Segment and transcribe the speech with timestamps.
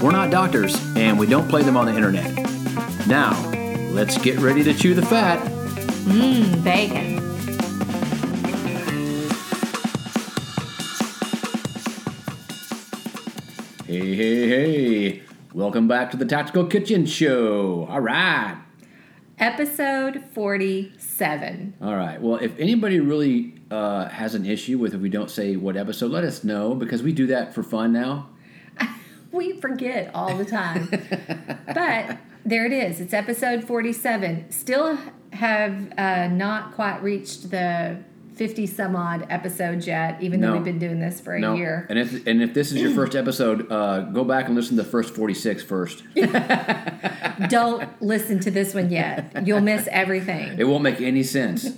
[0.00, 2.32] We're not doctors, and we don't play them on the internet.
[3.08, 3.32] Now,
[3.90, 5.44] let's get ready to chew the fat.
[6.04, 7.18] Mmm, bacon.
[13.86, 15.22] Hey, hey, hey.
[15.52, 17.88] Welcome back to the Tactical Kitchen Show.
[17.90, 18.56] All right.
[19.40, 21.74] Episode 47.
[21.82, 22.22] All right.
[22.22, 26.12] Well, if anybody really uh, has an issue with if we don't say what episode,
[26.12, 28.28] let us know because we do that for fun now.
[29.32, 30.88] We forget all the time.
[31.74, 33.00] but there it is.
[33.00, 34.50] It's episode 47.
[34.50, 34.98] Still
[35.32, 37.98] have uh, not quite reached the
[38.36, 41.54] 50 some odd episodes yet, even though we've been doing this for a No.
[41.54, 41.86] year.
[41.90, 44.82] And if and if this is your first episode, uh, go back and listen to
[44.84, 46.04] the first 46 first.
[47.48, 49.46] Don't listen to this one yet.
[49.46, 50.56] You'll miss everything.
[50.58, 51.68] It won't make any sense.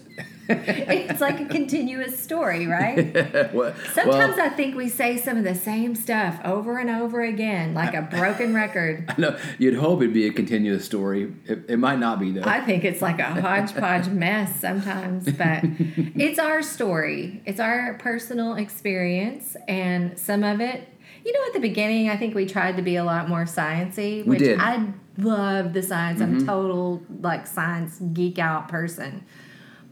[1.10, 3.14] It's like a continuous story, right?
[3.54, 7.22] Well- Sometimes well, I think we say some of the same stuff over and over
[7.22, 9.12] again, like a broken record.
[9.18, 11.32] no, you'd hope it'd be a continuous story.
[11.46, 12.42] It, it might not be though.
[12.44, 17.42] I think it's like a hodgepodge mess sometimes, but it's our story.
[17.44, 20.88] It's our personal experience, and some of it,
[21.24, 24.24] you know, at the beginning, I think we tried to be a lot more sciencey,
[24.24, 24.58] which did.
[24.58, 24.86] I
[25.18, 26.20] love the science.
[26.20, 26.46] I'm mm-hmm.
[26.46, 29.24] total like science geek out person.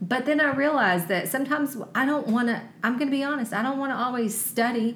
[0.01, 2.61] But then I realized that sometimes I don't want to.
[2.83, 3.53] I'm going to be honest.
[3.53, 4.95] I don't want to always study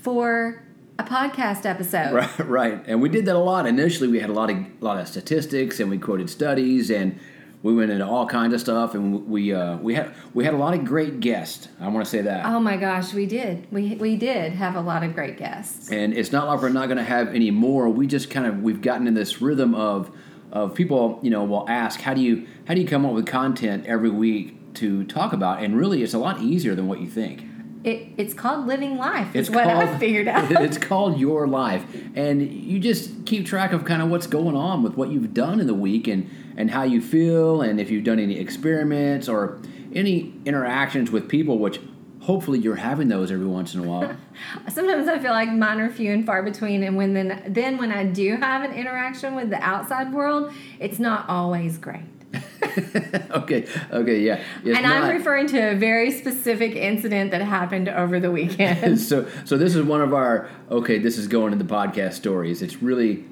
[0.00, 0.62] for
[0.98, 2.12] a podcast episode.
[2.12, 2.82] Right, right.
[2.86, 3.66] And we did that a lot.
[3.66, 7.18] Initially, we had a lot of lot of statistics, and we quoted studies, and
[7.62, 10.58] we went into all kinds of stuff, and we uh, we had we had a
[10.58, 11.68] lot of great guests.
[11.80, 12.46] I want to say that.
[12.46, 13.66] Oh my gosh, we did.
[13.72, 15.90] We we did have a lot of great guests.
[15.90, 17.88] and it's not like we're not going to have any more.
[17.88, 20.16] We just kind of we've gotten in this rhythm of
[20.56, 23.26] of people, you know, will ask, how do you how do you come up with
[23.26, 25.62] content every week to talk about?
[25.62, 27.44] And really, it's a lot easier than what you think.
[27.84, 29.36] It, it's called living life.
[29.36, 30.50] Is It's what called I figured out.
[30.62, 31.84] it's called your life,
[32.14, 35.60] and you just keep track of kind of what's going on with what you've done
[35.60, 39.60] in the week and and how you feel, and if you've done any experiments or
[39.92, 41.80] any interactions with people, which
[42.26, 44.16] hopefully you're having those every once in a while.
[44.68, 47.92] Sometimes I feel like mine are few and far between, and when then then when
[47.92, 52.02] I do have an interaction with the outside world, it's not always great.
[53.30, 54.42] okay, okay, yeah.
[54.64, 59.00] It's and I'm referring to a very specific incident that happened over the weekend.
[59.00, 62.60] so so this is one of our okay this is going to the podcast stories
[62.60, 63.24] it's really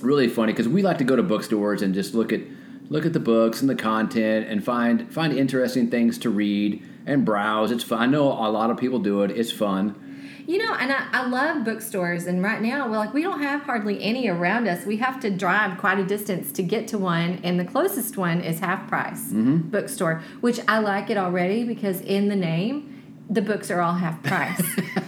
[0.00, 2.40] really funny because we like to go to bookstores and just look at
[2.88, 7.24] look at the books and the content and find find interesting things to read and
[7.24, 7.70] browse.
[7.70, 8.00] It's fun.
[8.00, 9.30] I know a lot of people do it.
[9.30, 9.98] It's fun.
[10.46, 13.62] You know, and I, I love bookstores, and right now, we're like, we don't have
[13.62, 14.84] hardly any around us.
[14.84, 18.40] We have to drive quite a distance to get to one, and the closest one
[18.40, 19.58] is Half Price mm-hmm.
[19.68, 22.91] Bookstore, which I like it already because in the name,
[23.30, 24.62] the books are all half price.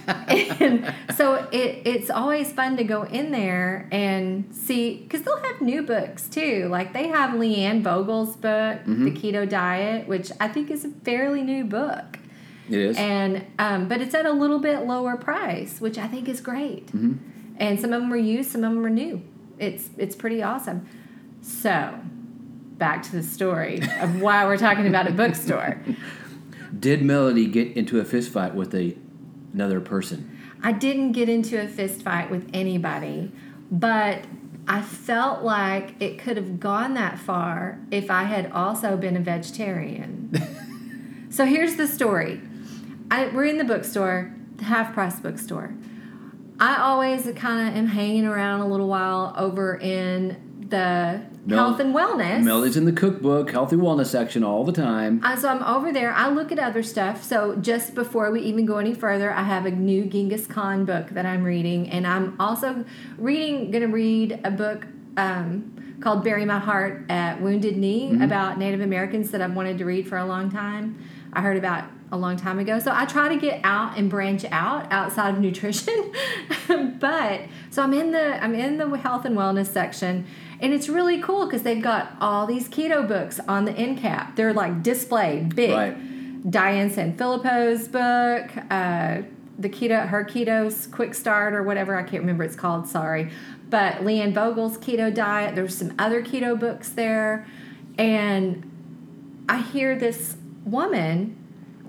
[0.59, 5.61] and so it, it's always fun to go in there and see, because they'll have
[5.61, 6.67] new books too.
[6.69, 11.43] Like they have Leanne Vogel's book, The Keto Diet, which I think is a fairly
[11.43, 12.19] new book
[12.69, 16.27] it is and um, but it's at a little bit lower price, which I think
[16.27, 16.91] is great.
[17.57, 19.21] And some of them are used, some of them are new.
[19.59, 20.87] It's it's pretty awesome.
[21.41, 21.99] So,
[22.77, 25.79] back to the story of why we're talking about a bookstore.
[26.79, 28.95] did melody get into a fist fight with a
[29.53, 33.31] another person I didn't get into a fist fight with anybody,
[33.69, 34.25] but
[34.67, 39.19] I felt like it could have gone that far if I had also been a
[39.19, 40.33] vegetarian.
[41.29, 42.41] so here's the story.
[43.11, 45.75] I, we're in the bookstore, the half price bookstore.
[46.59, 51.79] I always kind of am hanging around a little while over in the Mel- health
[51.79, 52.41] and wellness.
[52.43, 56.11] melody's in the cookbook healthy wellness section all the time Uh, so I'm over there.
[56.13, 57.23] I look at other stuff.
[57.23, 61.09] So just before we even go any further, I have a new Genghis Khan book
[61.11, 62.85] that I'm reading, and I'm also
[63.17, 63.71] reading.
[63.71, 64.85] Going to read a book
[65.17, 69.85] um, called "Bury My Heart at Wounded Knee" about Native Americans that I've wanted to
[69.85, 70.97] read for a long time.
[71.33, 72.79] I heard about a long time ago.
[72.79, 76.11] So I try to get out and branch out outside of nutrition.
[76.99, 80.25] but so I'm in the I'm in the health and wellness section
[80.59, 84.35] and it's really cool because they've got all these keto books on the end cap.
[84.35, 85.71] They're like displayed big.
[85.71, 86.49] Right.
[86.49, 89.23] Diane Sanfilippo's book, uh,
[89.57, 91.95] the keto, her keto's quick start or whatever.
[91.95, 92.87] I can't remember it's called.
[92.87, 93.31] Sorry,
[93.69, 95.55] but Leanne Vogel's keto diet.
[95.55, 97.47] There's some other keto books there,
[97.97, 98.71] and
[99.49, 101.37] I hear this woman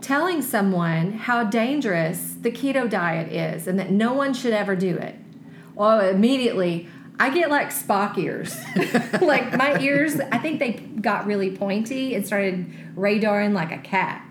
[0.01, 4.97] telling someone how dangerous the keto diet is and that no one should ever do
[4.97, 5.17] it.
[5.75, 8.57] Well, immediately I get like Spock ears.
[9.23, 14.23] like my ears, I think they got really pointy and started radaring like a cat.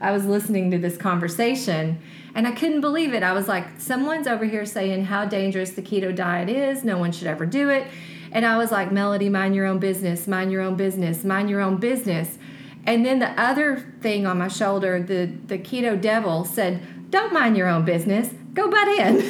[0.00, 2.00] I was listening to this conversation
[2.34, 3.22] and I couldn't believe it.
[3.22, 6.84] I was like, someone's over here saying how dangerous the keto diet is.
[6.84, 7.86] No one should ever do it.
[8.32, 11.60] And I was like, Melody, mind your own business, mind your own business, mind your
[11.60, 12.38] own business.
[12.86, 17.56] And then the other thing on my shoulder, the, the keto devil said, Don't mind
[17.56, 19.20] your own business, go butt in.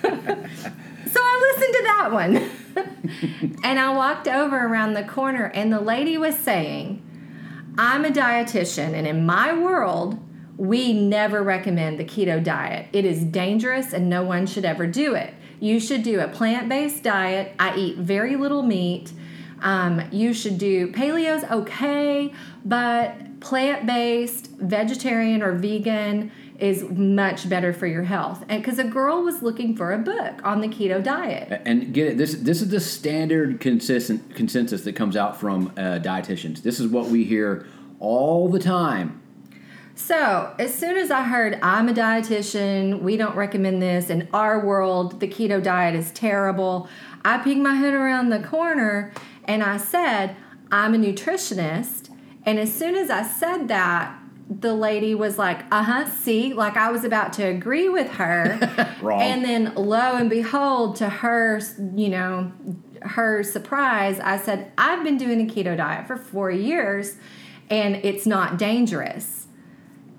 [2.08, 2.36] one.
[3.64, 7.02] and I walked over around the corner, and the lady was saying,
[7.78, 10.18] I'm a dietitian, and in my world,
[10.60, 12.86] we never recommend the keto diet.
[12.92, 15.32] It is dangerous and no one should ever do it.
[15.58, 17.54] You should do a plant based diet.
[17.58, 19.10] I eat very little meat.
[19.62, 26.30] Um, you should do paleo's okay, but plant based, vegetarian, or vegan
[26.60, 28.44] is much better for your health.
[28.48, 31.62] And because a girl was looking for a book on the keto diet.
[31.64, 36.00] And get it, this this is the standard consistent consensus that comes out from uh,
[36.02, 36.62] dietitians.
[36.62, 37.66] This is what we hear
[37.98, 39.20] all the time.
[39.94, 44.64] So, as soon as I heard I'm a dietitian, we don't recommend this, in our
[44.64, 46.88] world, the keto diet is terrible,
[47.22, 49.12] I peeked my head around the corner
[49.44, 50.36] and I said,
[50.72, 52.08] I'm a nutritionist.
[52.44, 54.18] And as soon as I said that,
[54.50, 58.58] the lady was like, uh huh, see, like I was about to agree with her.
[59.22, 61.60] And then lo and behold, to her,
[61.94, 62.52] you know,
[63.02, 67.16] her surprise, I said, I've been doing a keto diet for four years
[67.70, 69.46] and it's not dangerous.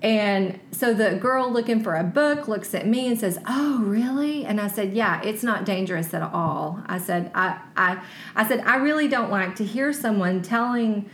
[0.02, 4.44] And so the girl looking for a book looks at me and says, "Oh, really?"
[4.44, 8.02] And I said, "Yeah, it's not dangerous at all." I said, "I I
[8.34, 11.08] I said I really don't like to hear someone telling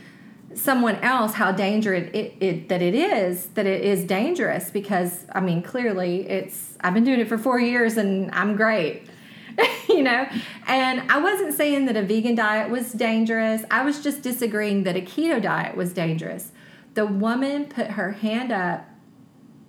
[0.55, 5.39] someone else how dangerous it, it, that it is that it is dangerous because I
[5.41, 9.03] mean clearly it's I've been doing it for 4 years and I'm great."
[9.89, 10.25] you know,
[10.67, 13.65] and I wasn't saying that a vegan diet was dangerous.
[13.69, 16.53] I was just disagreeing that a keto diet was dangerous
[16.93, 18.85] the woman put her hand up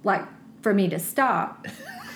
[0.05, 0.27] like
[0.63, 1.67] for me to stop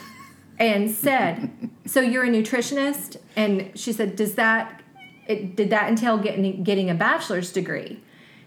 [0.59, 4.83] and said so you're a nutritionist and she said does that
[5.27, 8.03] it, did that entail getting getting a bachelor's degree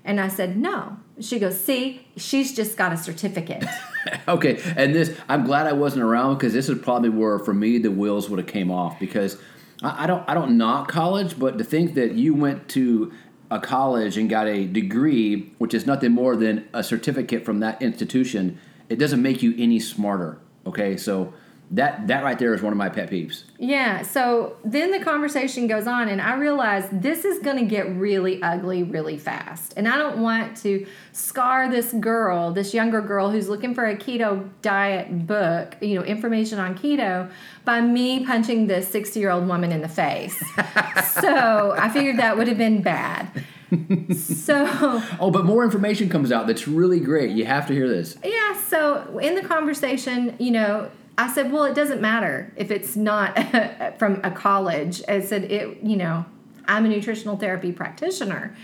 [0.08, 3.64] and i said no she goes see she's just got a certificate
[4.28, 7.78] okay and this i'm glad i wasn't around because this is probably where for me
[7.78, 9.38] the wheels would have came off because
[9.84, 13.12] I, don't i don't knock college but to think that you went to
[13.50, 17.82] a college and got a degree, which is nothing more than a certificate from that
[17.82, 20.40] institution, it doesn't make you any smarter.
[20.66, 21.34] Okay, so
[21.72, 23.44] that that right there is one of my pet peeves.
[23.60, 24.02] Yeah.
[24.02, 28.42] So then the conversation goes on, and I realize this is going to get really
[28.42, 33.50] ugly really fast, and I don't want to scar this girl, this younger girl who's
[33.50, 37.30] looking for a keto diet book, you know, information on keto,
[37.66, 40.38] by me punching this sixty-year-old woman in the face.
[41.12, 43.44] so I figured that would have been bad.
[44.16, 44.66] so
[45.20, 48.58] oh but more information comes out that's really great you have to hear this yeah
[48.62, 53.38] so in the conversation you know I said, well, it doesn't matter if it's not
[54.00, 55.02] from a college.
[55.08, 56.26] I said, it, you know,
[56.68, 58.56] I'm a nutritional therapy practitioner.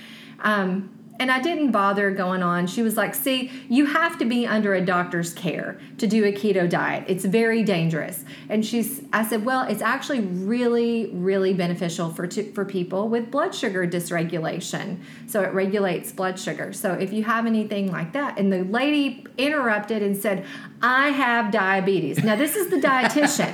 [0.42, 0.89] Um,
[1.20, 2.67] and I didn't bother going on.
[2.67, 6.32] She was like, "See, you have to be under a doctor's care to do a
[6.32, 7.05] keto diet.
[7.08, 12.65] It's very dangerous." And she's I said, "Well, it's actually really really beneficial for for
[12.65, 14.98] people with blood sugar dysregulation.
[15.27, 16.74] So it regulates blood sugar.
[16.74, 20.46] So if you have anything like that." And the lady interrupted and said,
[20.82, 23.53] "I have diabetes." Now, this is the dietitian.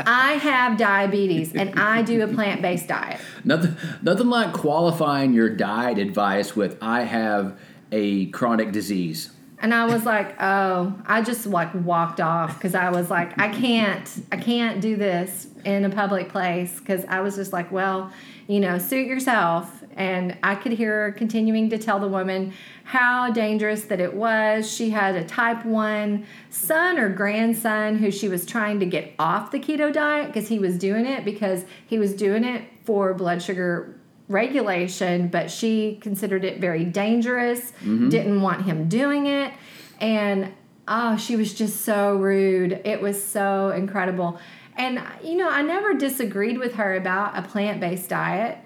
[0.06, 3.20] I have diabetes and I do a plant-based diet.
[3.44, 7.58] Nothing nothing like qualifying your diet advice with I have
[7.92, 9.30] a chronic disease.
[9.62, 13.48] And I was like, oh, I just like walked off because I was like, I
[13.48, 18.10] can't, I can't do this in a public place because I was just like, well,
[18.46, 19.84] you know, suit yourself.
[19.96, 22.54] And I could hear her continuing to tell the woman
[22.84, 24.72] how dangerous that it was.
[24.72, 29.50] She had a type 1 son or grandson who she was trying to get off
[29.50, 33.40] the keto diet because he was doing it because he was doing it for blood
[33.40, 33.94] sugar
[34.26, 38.08] regulation, but she considered it very dangerous, mm-hmm.
[38.08, 39.52] didn't want him doing it.
[40.00, 40.52] And
[40.88, 42.80] oh, she was just so rude.
[42.84, 44.40] It was so incredible.
[44.76, 48.58] And, you know, I never disagreed with her about a plant based diet,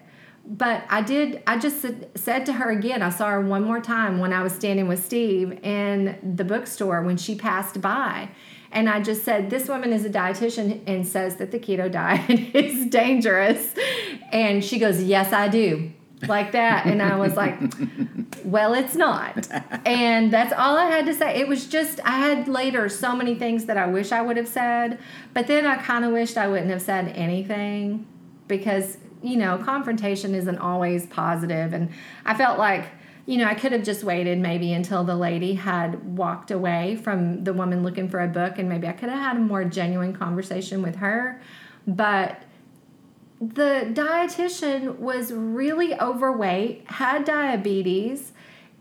[0.47, 1.43] but I did.
[1.47, 3.03] I just said, said to her again.
[3.03, 7.03] I saw her one more time when I was standing with Steve in the bookstore
[7.03, 8.31] when she passed by,
[8.75, 12.29] and I just said, "This woman is a dietitian and says that the keto diet
[12.55, 13.75] is dangerous,"
[14.33, 15.91] and she goes, "Yes, I do."
[16.29, 17.59] Like that, and I was like,
[18.45, 19.47] "Well, it's not,"
[19.85, 21.39] and that's all I had to say.
[21.39, 24.49] It was just I had later so many things that I wish I would have
[24.49, 24.99] said,
[25.35, 28.07] but then I kind of wished I wouldn't have said anything
[28.49, 31.73] because you know, confrontation isn't always positive.
[31.73, 31.89] And
[32.27, 32.89] I felt like,
[33.27, 37.45] you know, I could have just waited maybe until the lady had walked away from
[37.45, 40.13] the woman looking for a book, and maybe I could have had a more genuine
[40.13, 41.41] conversation with her.
[41.87, 42.43] But
[43.41, 48.33] the dietitian was really overweight, had diabetes,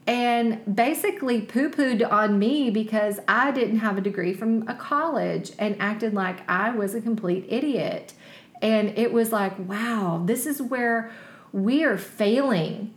[0.05, 5.53] and basically poo pooed on me because I didn't have a degree from a college
[5.57, 8.13] and acted like I was a complete idiot.
[8.61, 11.11] And it was like, wow, this is where
[11.53, 12.93] we are failing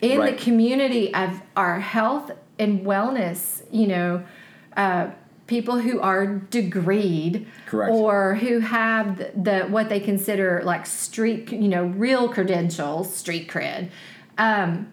[0.00, 0.36] in right.
[0.36, 4.24] the community of our health and wellness, you know,
[4.76, 5.10] uh,
[5.46, 7.92] people who are degreed Correct.
[7.92, 13.48] or who have the, the, what they consider like street, you know, real credentials, street
[13.48, 13.90] cred.
[14.38, 14.92] Um,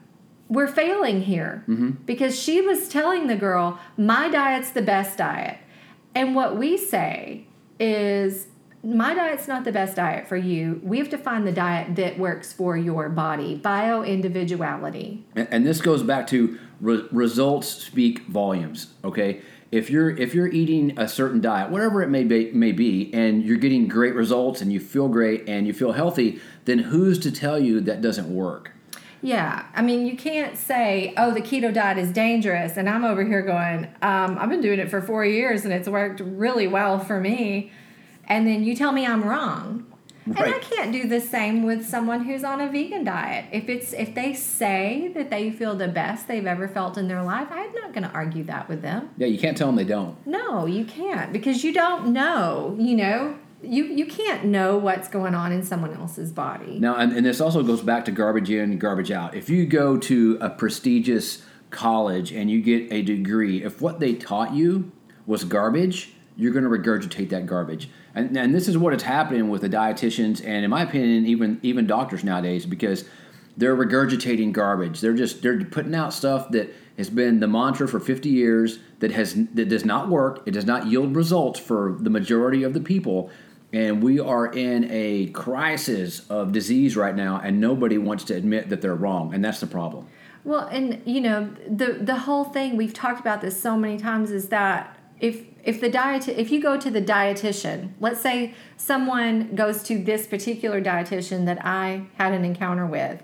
[0.49, 1.91] we're failing here mm-hmm.
[2.05, 5.57] because she was telling the girl, my diet's the best diet.
[6.13, 7.47] And what we say
[7.79, 8.47] is
[8.83, 10.81] my diet's not the best diet for you.
[10.83, 15.23] We have to find the diet that works for your body, bio individuality.
[15.35, 18.87] And, and, this goes back to re- results speak volumes.
[19.05, 23.13] Okay, if you're if you're eating a certain diet, whatever it may be, may be,
[23.13, 27.17] and you're getting great results and you feel great and you feel healthy, then who's
[27.19, 28.71] to tell you that doesn't work?
[29.21, 33.23] Yeah, I mean, you can't say, "Oh, the keto diet is dangerous," and I'm over
[33.23, 36.99] here going, um, "I've been doing it for four years and it's worked really well
[36.99, 37.71] for me."
[38.27, 39.85] And then you tell me I'm wrong.
[40.25, 40.45] Right.
[40.45, 43.45] And I can't do the same with someone who's on a vegan diet.
[43.51, 47.23] If it's if they say that they feel the best they've ever felt in their
[47.23, 49.09] life, I'm not going to argue that with them.
[49.17, 50.15] Yeah, you can't tell them they don't.
[50.25, 52.77] No, you can't because you don't know.
[52.79, 56.79] You know, you you can't know what's going on in someone else's body.
[56.79, 59.35] Now, and, and this also goes back to garbage in, garbage out.
[59.35, 64.13] If you go to a prestigious college and you get a degree, if what they
[64.15, 64.91] taught you
[65.25, 69.49] was garbage, you're going to regurgitate that garbage and, and this is what is happening
[69.49, 73.05] with the dietitians and in my opinion even even doctors nowadays because
[73.57, 75.01] they're regurgitating garbage.
[75.01, 79.11] They're just they're putting out stuff that has been the mantra for 50 years that
[79.11, 80.43] has that does not work.
[80.45, 83.29] It does not yield results for the majority of the people.
[83.71, 88.69] And we are in a crisis of disease right now and nobody wants to admit
[88.69, 90.07] that they're wrong and that's the problem.
[90.43, 94.31] Well and you know the the whole thing we've talked about this so many times
[94.31, 99.55] is that if if the diet if you go to the dietitian let's say someone
[99.55, 103.21] goes to this particular dietitian that i had an encounter with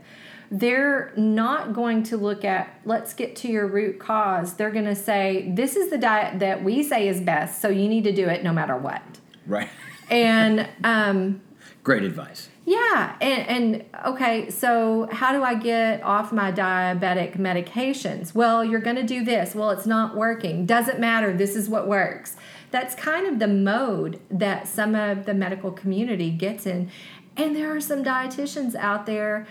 [0.52, 4.56] they're not going to look at let's get to your root cause.
[4.56, 7.88] They're going to say this is the diet that we say is best so you
[7.88, 9.02] need to do it no matter what.
[9.46, 9.70] Right.
[10.10, 11.42] And um,
[11.84, 18.36] great advice yeah, and, and okay, so how do I get off my diabetic medications?
[18.36, 19.56] Well, you're going to do this.
[19.56, 20.68] Well, it's not working.
[20.68, 21.36] Doesn't matter.
[21.36, 22.36] This is what works.
[22.70, 26.92] That's kind of the mode that some of the medical community gets in.
[27.36, 29.48] And there are some dietitians out there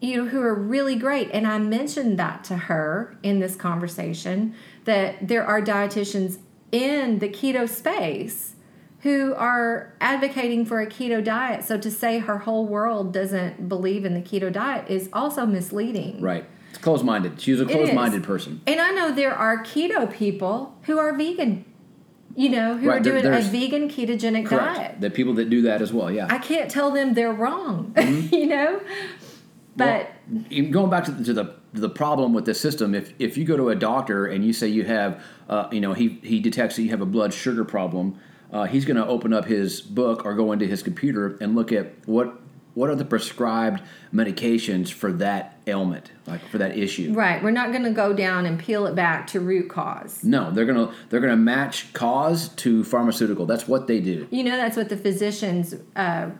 [0.00, 4.54] you know who are really great and i mentioned that to her in this conversation
[4.86, 6.38] that there are dietitians
[6.72, 8.54] in the keto space
[9.00, 11.64] who are advocating for a keto diet.
[11.64, 16.20] So to say her whole world doesn't believe in the keto diet is also misleading.
[16.20, 16.44] Right.
[16.70, 17.40] It's closed minded.
[17.40, 18.60] She's a closed minded person.
[18.66, 21.64] And I know there are keto people who are vegan.
[22.36, 23.00] You know, who right.
[23.00, 24.76] are doing a vegan ketogenic correct.
[24.76, 25.00] diet.
[25.00, 26.28] The people that do that as well, yeah.
[26.30, 28.32] I can't tell them they're wrong, mm-hmm.
[28.32, 28.80] you know?
[29.74, 33.36] But well, going back to the, to the the problem with the system, if if
[33.36, 36.40] you go to a doctor and you say you have, uh, you know, he he
[36.40, 38.18] detects that you have a blood sugar problem,
[38.52, 41.72] uh, he's going to open up his book or go into his computer and look
[41.72, 42.36] at what
[42.74, 43.82] what are the prescribed
[44.14, 47.12] medications for that ailment like for that issue.
[47.12, 50.22] Right we're not going to go down and peel it back to root cause.
[50.22, 53.46] No they're going to they're going to match cause to pharmaceutical.
[53.46, 54.28] That's what they do.
[54.30, 56.30] You know that's what the physicians uh,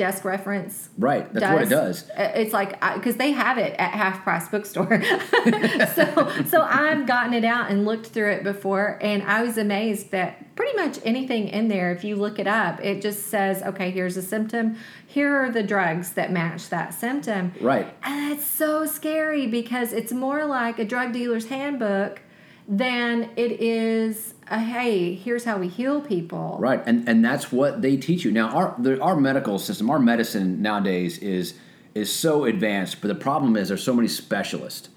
[0.00, 0.88] desk reference.
[0.96, 1.52] Right, that's does.
[1.52, 2.10] what it does.
[2.10, 5.02] Uh, it's like because they have it at half price bookstore.
[5.94, 10.10] so so I've gotten it out and looked through it before, and I was amazed
[10.12, 13.90] that pretty much anything in there, if you look it up, it just says, okay,
[13.90, 14.76] here's a symptom.
[15.06, 17.52] Here are the drugs that match that symptom.
[17.60, 17.94] Right.
[18.02, 22.22] And it's so scary because it's more like a drug dealer's handbook
[22.66, 27.82] than it is a, hey here's how we heal people right and and that's what
[27.82, 31.54] they teach you now our the, our medical system our medicine nowadays is
[31.94, 34.88] is so advanced, but the problem is there's so many specialists.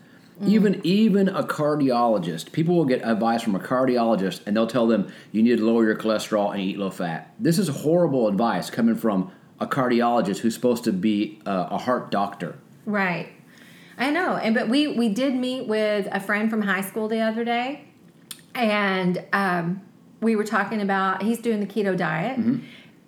[0.41, 0.49] Mm.
[0.49, 5.11] Even even a cardiologist, people will get advice from a cardiologist, and they'll tell them
[5.31, 7.33] you need to lower your cholesterol and eat low fat.
[7.39, 12.09] This is horrible advice coming from a cardiologist who's supposed to be a, a heart
[12.09, 12.57] doctor.
[12.85, 13.29] Right.
[13.97, 14.35] I know.
[14.35, 17.85] And but we we did meet with a friend from high school the other day,
[18.55, 19.81] and um,
[20.21, 22.37] we were talking about he's doing the keto diet.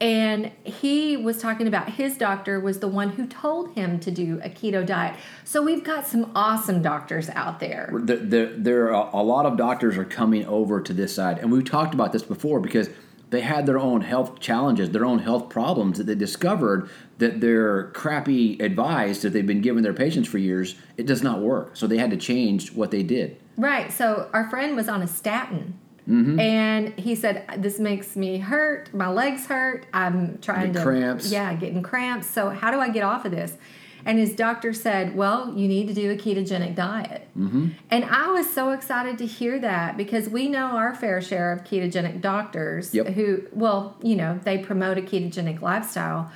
[0.02, 4.42] And he was talking about his doctor was the one who told him to do
[4.44, 5.16] a keto diet.
[5.46, 7.90] So we've got some awesome doctors out there.
[7.94, 11.50] There, there, there are a lot of doctors are coming over to this side, and
[11.50, 12.90] we've talked about this before because
[13.30, 17.86] they had their own health challenges, their own health problems that they discovered that their
[17.92, 21.76] crappy advice that they've been giving their patients for years it does not work.
[21.76, 23.38] So they had to change what they did.
[23.58, 23.92] Right.
[23.92, 25.80] So our friend was on a statin.
[26.08, 28.94] And he said, This makes me hurt.
[28.94, 29.88] My legs hurt.
[29.92, 30.86] I'm trying Get to.
[30.86, 31.32] cramps.
[31.32, 32.28] Yeah, getting cramps.
[32.30, 33.58] So, how do I get off of this?
[34.06, 37.28] And his doctor said, Well, you need to do a ketogenic diet.
[37.36, 37.70] Mm-hmm.
[37.90, 41.64] And I was so excited to hear that because we know our fair share of
[41.64, 43.08] ketogenic doctors Yep.
[43.08, 46.32] who, well, you know, they promote a ketogenic lifestyle.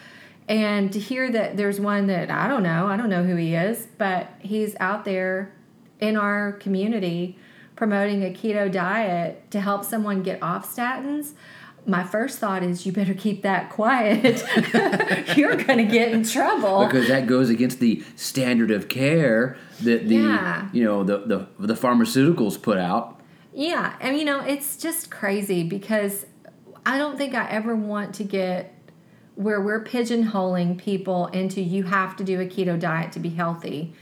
[0.47, 3.53] And to hear that there's one that I don't know, I don't know who he
[3.53, 5.53] is, but he's out there
[5.99, 7.37] in our community
[7.75, 11.31] promoting a keto diet to help someone get off statins.
[11.85, 14.43] My first thought is you better keep that quiet.
[15.37, 16.85] You're going to get in trouble.
[16.85, 20.69] because that goes against the standard of care that the Yeah.
[20.73, 23.21] you know the, the the pharmaceuticals put out.
[23.53, 26.25] Yeah, and you know, it's just crazy because
[26.85, 28.75] I don't think I ever want to get
[29.35, 33.93] where we're pigeonholing people into you have to do a keto diet to be healthy.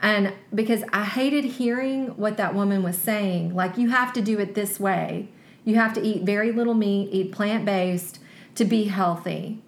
[0.00, 4.38] And because I hated hearing what that woman was saying, like you have to do
[4.38, 5.28] it this way.
[5.64, 8.20] You have to eat very little meat, eat plant-based
[8.54, 9.62] to be healthy.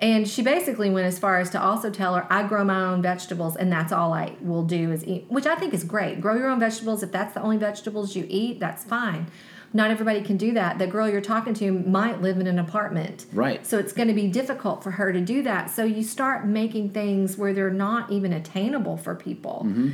[0.00, 3.02] And she basically went as far as to also tell her, I grow my own
[3.02, 6.20] vegetables and that's all I will do is eat, which I think is great.
[6.20, 7.02] Grow your own vegetables.
[7.02, 9.26] If that's the only vegetables you eat, that's fine.
[9.72, 10.78] Not everybody can do that.
[10.78, 13.26] The girl you're talking to might live in an apartment.
[13.32, 13.66] Right.
[13.66, 15.70] So it's going to be difficult for her to do that.
[15.70, 19.64] So you start making things where they're not even attainable for people.
[19.66, 19.90] Mm-hmm.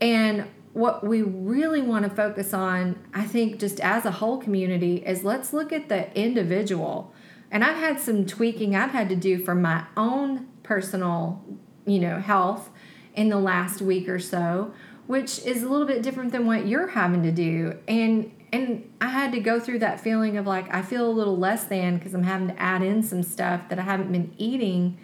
[0.00, 4.96] And what we really want to focus on, I think, just as a whole community,
[4.96, 7.14] is let's look at the individual.
[7.50, 11.42] And I've had some tweaking I've had to do for my own personal,
[11.86, 12.70] you know, health
[13.14, 14.74] in the last week or so,
[15.06, 17.78] which is a little bit different than what you're having to do.
[17.86, 21.36] And and I had to go through that feeling of like I feel a little
[21.36, 24.96] less than because I'm having to add in some stuff that I haven't been eating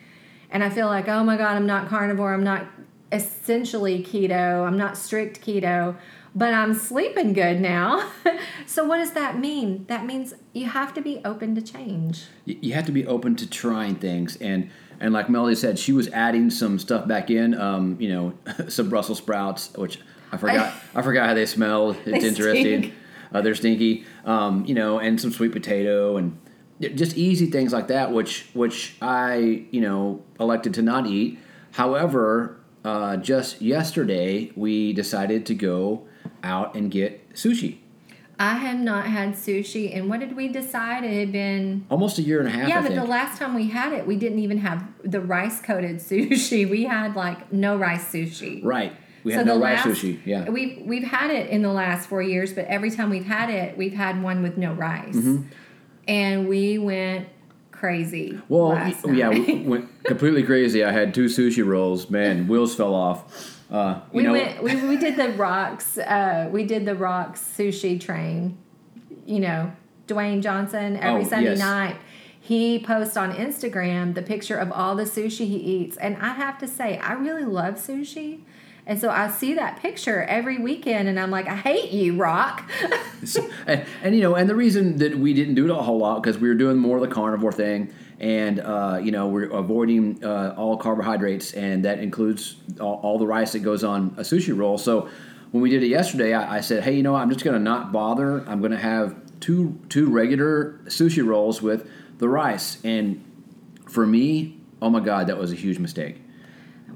[0.50, 2.66] and I feel like, oh my God, I'm not carnivore, I'm not
[3.12, 5.96] essentially keto, I'm not strict keto,
[6.32, 8.08] but I'm sleeping good now.
[8.66, 9.84] so, what does that mean?
[9.88, 12.26] That means you have to be open to change.
[12.44, 16.06] You have to be open to trying things, and and like Melody said, she was
[16.08, 17.58] adding some stuff back in.
[17.60, 18.34] Um, you know,
[18.68, 19.98] some Brussels sprouts, which
[20.30, 20.72] I forgot.
[20.94, 21.90] I forgot how they smell.
[21.90, 22.82] It's They interesting.
[22.82, 22.94] stink.
[23.32, 24.04] Uh, they're stinky.
[24.24, 26.38] Um, you know, and some sweet potato and
[26.80, 31.38] just easy things like that, which which I you know elected to not eat.
[31.72, 36.06] However, uh, just yesterday we decided to go
[36.42, 37.78] out and get sushi.
[38.38, 41.04] I have not had sushi, and what did we decide?
[41.04, 41.84] It had been.
[41.90, 42.68] Almost a year and a half.
[42.70, 43.00] Yeah, I but think.
[43.02, 46.68] the last time we had it, we didn't even have the rice coated sushi.
[46.68, 48.64] We had like no rice sushi.
[48.64, 48.94] right.
[49.24, 50.20] We had no rice sushi.
[50.24, 50.48] Yeah.
[50.48, 53.76] We've we've had it in the last four years, but every time we've had it,
[53.76, 55.16] we've had one with no rice,
[56.09, 57.28] and we went
[57.72, 58.33] crazy.
[58.33, 58.54] Mm-hmm.
[58.54, 60.85] Well, last yeah, we went completely crazy.
[60.85, 62.11] I had two sushi rolls.
[62.11, 63.59] Man, wheels fell off.
[63.70, 64.62] Uh, you we know, went.
[64.62, 65.96] We, we did the rocks.
[65.98, 68.59] Uh, we did the rocks sushi train.
[69.26, 69.72] You know,
[70.09, 71.59] Dwayne Johnson every Oh, Sunday yes.
[71.59, 71.96] night.
[72.42, 76.59] He posts on Instagram the picture of all the sushi he eats, and I have
[76.59, 78.40] to say, I really love sushi.
[78.86, 82.68] And so I see that picture every weekend, and I'm like, I hate you, Rock.
[83.66, 86.22] and, and you know, and the reason that we didn't do it a whole lot
[86.22, 90.24] because we were doing more of the carnivore thing, and uh, you know, we're avoiding
[90.24, 94.56] uh, all carbohydrates, and that includes all, all the rice that goes on a sushi
[94.56, 94.78] roll.
[94.78, 95.08] So
[95.50, 97.14] when we did it yesterday, I, I said, hey, you know.
[97.14, 98.48] I'm just going to not bother.
[98.48, 101.88] I'm going to have two two regular sushi rolls with
[102.18, 103.24] the rice, and
[103.88, 106.20] for me, oh my god, that was a huge mistake.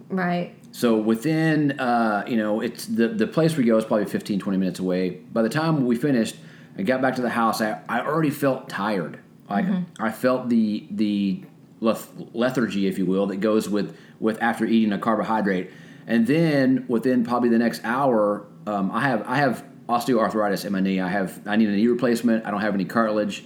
[0.09, 0.55] right.
[0.75, 4.59] So within, uh, you know, it's the, the place we go is probably 15, 20
[4.59, 5.11] minutes away.
[5.11, 6.35] By the time we finished
[6.77, 9.21] and got back to the house, I, I already felt tired.
[9.49, 9.67] Like
[10.01, 11.45] I felt the the
[11.79, 15.71] leth- lethargy, if you will, that goes with, with after eating a carbohydrate.
[16.09, 20.81] And then within probably the next hour, um, I have I have osteoarthritis in my
[20.81, 21.01] knee.
[21.01, 22.47] I have I need a knee replacement.
[22.47, 23.45] I don't have any cartilage.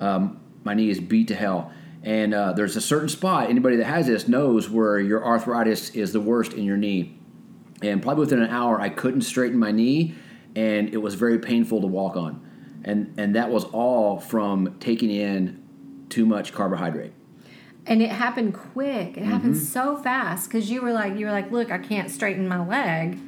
[0.00, 1.72] Um, my knee is beat to hell.
[2.02, 6.12] And uh, there's a certain spot, anybody that has this knows where your arthritis is
[6.12, 7.18] the worst in your knee.
[7.82, 10.14] And probably within an hour, I couldn't straighten my knee,
[10.56, 12.46] and it was very painful to walk on.
[12.84, 15.62] And, and that was all from taking in
[16.08, 17.12] too much carbohydrate.
[17.86, 19.16] And it happened quick.
[19.16, 22.46] It happened so fast because you were like, you were like, look, I can't straighten
[22.46, 23.18] my leg.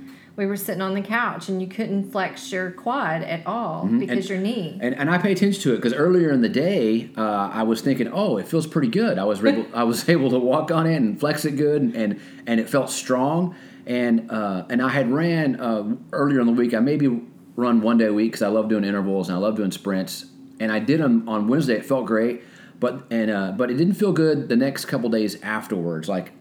[0.42, 4.28] We were sitting on the couch and you couldn't flex your quad at all because
[4.28, 4.76] your knee.
[4.82, 7.80] And, and I pay attention to it because earlier in the day, uh, I was
[7.80, 9.20] thinking, oh, it feels pretty good.
[9.20, 11.94] I was able, I was able to walk on it and flex it good, and
[11.94, 13.54] and, and it felt strong.
[13.86, 16.74] And uh, and I had ran uh, earlier in the week.
[16.74, 17.22] I maybe
[17.54, 20.26] run one day a week because I love doing intervals and I love doing sprints.
[20.58, 21.74] And I did them on Wednesday.
[21.74, 22.42] It felt great,
[22.80, 26.08] but and uh, but it didn't feel good the next couple days afterwards.
[26.08, 26.32] Like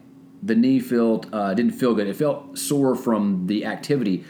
[0.42, 2.06] the knee felt uh, didn't feel good.
[2.06, 4.24] It felt sore from the activity.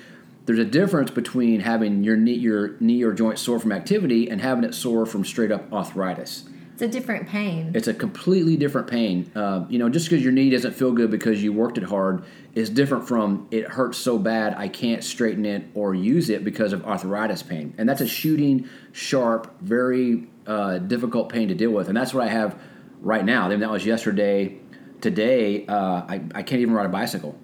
[0.45, 4.41] There's a difference between having your knee your knee or joint sore from activity and
[4.41, 6.45] having it sore from straight up arthritis.
[6.75, 7.73] It's a different pain.
[7.75, 9.31] It's a completely different pain.
[9.35, 12.25] Uh, you know, just because your knee doesn't feel good because you worked it hard
[12.55, 16.73] is different from it hurts so bad I can't straighten it or use it because
[16.73, 17.75] of arthritis pain.
[17.79, 21.89] And that's a shooting, sharp, very uh, difficult pain to deal with.
[21.89, 22.59] And that's what I have
[23.01, 23.49] right now.
[23.49, 24.59] Then that was yesterday.
[25.03, 25.75] Today, uh,
[26.09, 27.37] I, I can't even ride a bicycle.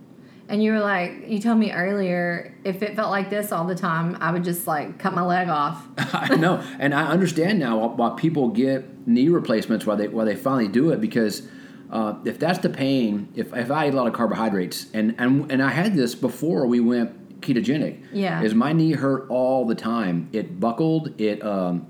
[0.49, 3.75] And you were like, you told me earlier, if it felt like this all the
[3.75, 5.87] time, I would just like cut my leg off.
[5.99, 10.37] I know, and I understand now why, people get knee replacements why they why they
[10.37, 11.47] finally do it because
[11.91, 15.51] uh, if that's the pain, if, if I eat a lot of carbohydrates, and, and
[15.53, 18.41] and I had this before we went ketogenic, Yeah.
[18.43, 20.29] is my knee hurt all the time.
[20.33, 21.21] It buckled.
[21.21, 21.89] It um,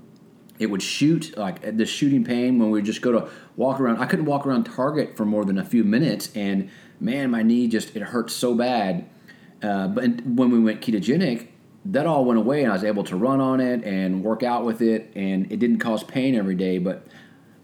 [0.59, 3.97] it would shoot like the shooting pain when we just go to walk around.
[3.97, 6.69] I couldn't walk around Target for more than a few minutes, and
[6.99, 9.09] man, my knee just it hurt so bad.
[9.63, 11.47] Uh, but when we went ketogenic,
[11.85, 14.65] that all went away, and I was able to run on it and work out
[14.65, 16.77] with it, and it didn't cause pain every day.
[16.77, 17.07] But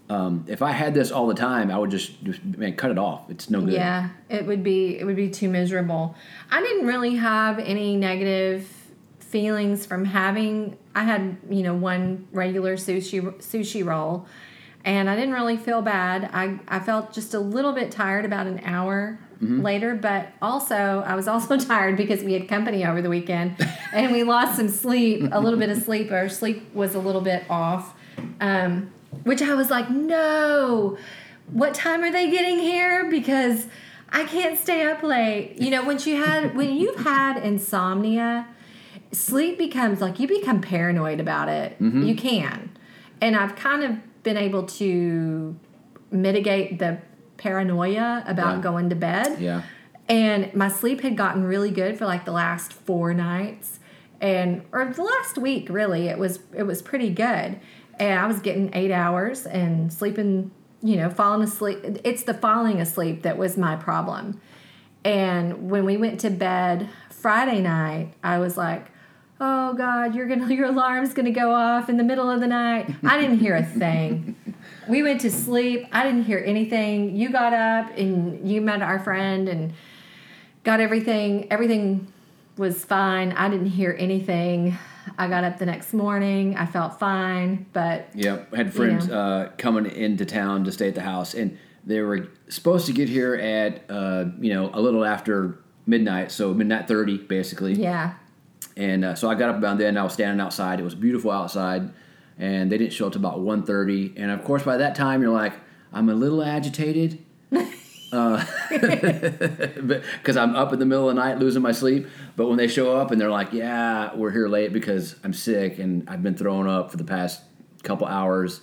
[0.08, 2.98] um, if I had this all the time, I would just, just man cut it
[2.98, 3.30] off.
[3.30, 3.74] It's no good.
[3.74, 6.14] Yeah, it would be it would be too miserable.
[6.50, 8.75] I didn't really have any negative
[9.26, 14.26] feelings from having I had, you know, one regular sushi sushi roll
[14.84, 16.30] and I didn't really feel bad.
[16.32, 21.14] I I felt just a little bit tired about an hour later, but also I
[21.14, 23.56] was also tired because we had company over the weekend
[23.92, 26.10] and we lost some sleep, a little bit of sleep.
[26.10, 27.94] Our sleep was a little bit off.
[28.40, 28.92] Um,
[29.24, 30.96] which I was like, "No.
[31.50, 33.66] What time are they getting here because
[34.08, 35.56] I can't stay up late.
[35.60, 38.46] You know, when you had when you've had insomnia,
[39.12, 41.80] sleep becomes like you become paranoid about it.
[41.80, 42.02] Mm-hmm.
[42.02, 42.76] You can.
[43.20, 45.56] And I've kind of been able to
[46.10, 46.98] mitigate the
[47.36, 48.62] paranoia about Yeah.
[48.62, 49.40] going to bed.
[49.40, 49.62] Yeah.
[50.08, 53.80] And my sleep had gotten really good for like the last four nights.
[54.20, 57.58] And or the last week really, it was it was pretty good.
[57.98, 60.50] And I was getting eight hours and sleeping,
[60.82, 61.78] you know, falling asleep.
[62.04, 64.40] It's the falling asleep that was my problem.
[65.04, 68.86] And when we went to bed Friday night, I was like,
[69.40, 72.94] "Oh God, you're gonna your alarm's gonna go off in the middle of the night."
[73.04, 74.36] I didn't hear a thing.
[74.88, 75.86] we went to sleep.
[75.92, 77.16] I didn't hear anything.
[77.16, 79.72] You got up and you met our friend and
[80.64, 81.46] got everything.
[81.50, 82.06] Everything
[82.56, 83.32] was fine.
[83.32, 84.76] I didn't hear anything.
[85.18, 86.56] I got up the next morning.
[86.56, 90.94] I felt fine, but yeah I had friends uh, coming into town to stay at
[90.94, 95.04] the house, and they were supposed to get here at uh, you know a little
[95.04, 97.74] after midnight, so midnight thirty basically.
[97.74, 98.14] yeah,
[98.76, 99.96] And uh, so I got up about then.
[99.96, 100.80] I was standing outside.
[100.80, 101.90] It was beautiful outside,
[102.38, 104.14] and they didn't show up till about 1.30.
[104.16, 105.54] And of course, by that time, you're like,
[105.92, 107.24] I'm a little agitated.
[108.10, 108.46] because
[110.36, 112.06] I'm up in the middle of the night losing my sleep.
[112.36, 115.78] But when they show up and they're like, "Yeah, we're here late because I'm sick
[115.78, 117.42] and I've been throwing up for the past
[117.82, 118.60] couple hours,"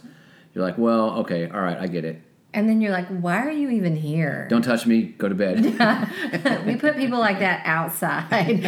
[0.53, 2.21] you're like, "Well, okay, all right, I get it.
[2.53, 5.03] And then you're like, "Why are you even here?" Don't touch me.
[5.03, 5.63] Go to bed."
[6.65, 8.61] we put people like that outside.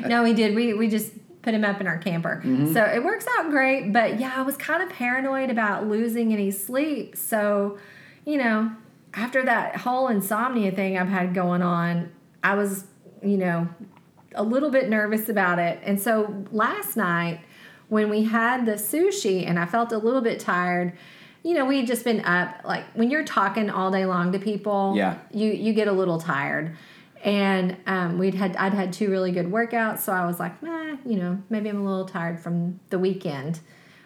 [0.06, 0.54] no, we did.
[0.54, 1.12] We we just
[1.42, 2.42] put him up in our camper.
[2.44, 2.72] Mm-hmm.
[2.72, 3.92] So it works out great.
[3.92, 7.16] But yeah, I was kind of paranoid about losing any sleep.
[7.16, 7.78] So,
[8.24, 8.72] you know,
[9.14, 12.10] after that whole insomnia thing I've had going on,
[12.42, 12.84] I was,
[13.22, 13.68] you know,
[14.34, 15.80] a little bit nervous about it.
[15.82, 17.40] And so last night
[17.88, 20.92] when we had the sushi and I felt a little bit tired,
[21.48, 24.38] you know, we had just been up like when you're talking all day long to
[24.38, 25.16] people, Yeah.
[25.32, 26.76] you you get a little tired.
[27.24, 30.96] And um, we'd had I'd had two really good workouts, so I was like, eh,
[31.06, 33.60] you know, maybe I'm a little tired from the weekend.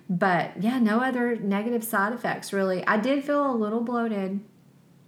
[0.09, 2.87] But yeah, no other negative side effects really.
[2.87, 4.41] I did feel a little bloated,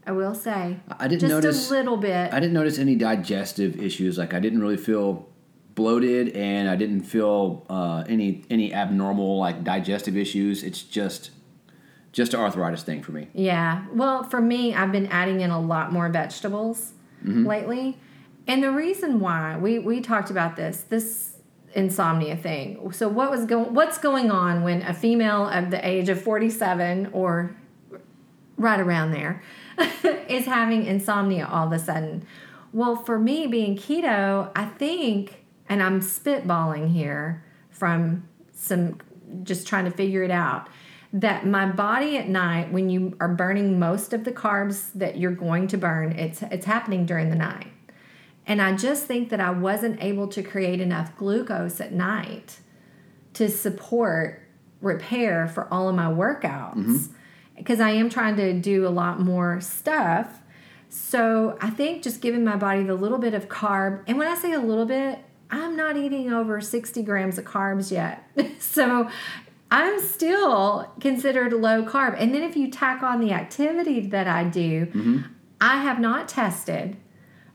[0.06, 0.80] I will say.
[0.98, 1.70] I didn't Just notice.
[1.70, 2.32] a little bit.
[2.32, 4.18] I didn't notice any digestive issues.
[4.18, 5.28] Like I didn't really feel
[5.76, 10.62] bloated, and I didn't feel uh, any any abnormal like digestive issues.
[10.62, 11.30] It's just
[12.14, 13.28] just an arthritis thing for me.
[13.34, 13.84] Yeah.
[13.92, 17.44] Well, for me, I've been adding in a lot more vegetables mm-hmm.
[17.44, 17.98] lately.
[18.46, 21.38] And the reason why we we talked about this this
[21.74, 22.92] insomnia thing.
[22.92, 27.10] So what was going what's going on when a female of the age of 47
[27.12, 27.56] or
[28.56, 29.42] right around there
[30.28, 32.24] is having insomnia all of a sudden?
[32.72, 39.00] Well, for me being keto, I think and I'm spitballing here from some
[39.42, 40.68] just trying to figure it out
[41.14, 45.30] that my body at night when you are burning most of the carbs that you're
[45.30, 47.68] going to burn it's it's happening during the night.
[48.46, 52.58] And i just think that i wasn't able to create enough glucose at night
[53.34, 54.42] to support
[54.80, 56.74] repair for all of my workouts.
[56.74, 57.14] Mm-hmm.
[57.56, 60.40] Because i am trying to do a lot more stuff.
[60.88, 64.34] So i think just giving my body the little bit of carb and when i
[64.34, 68.28] say a little bit i'm not eating over 60 grams of carbs yet.
[68.58, 69.08] So
[69.70, 72.16] I'm still considered low carb.
[72.18, 75.24] And then if you tack on the activity that I do,
[75.60, 76.96] I have not tested,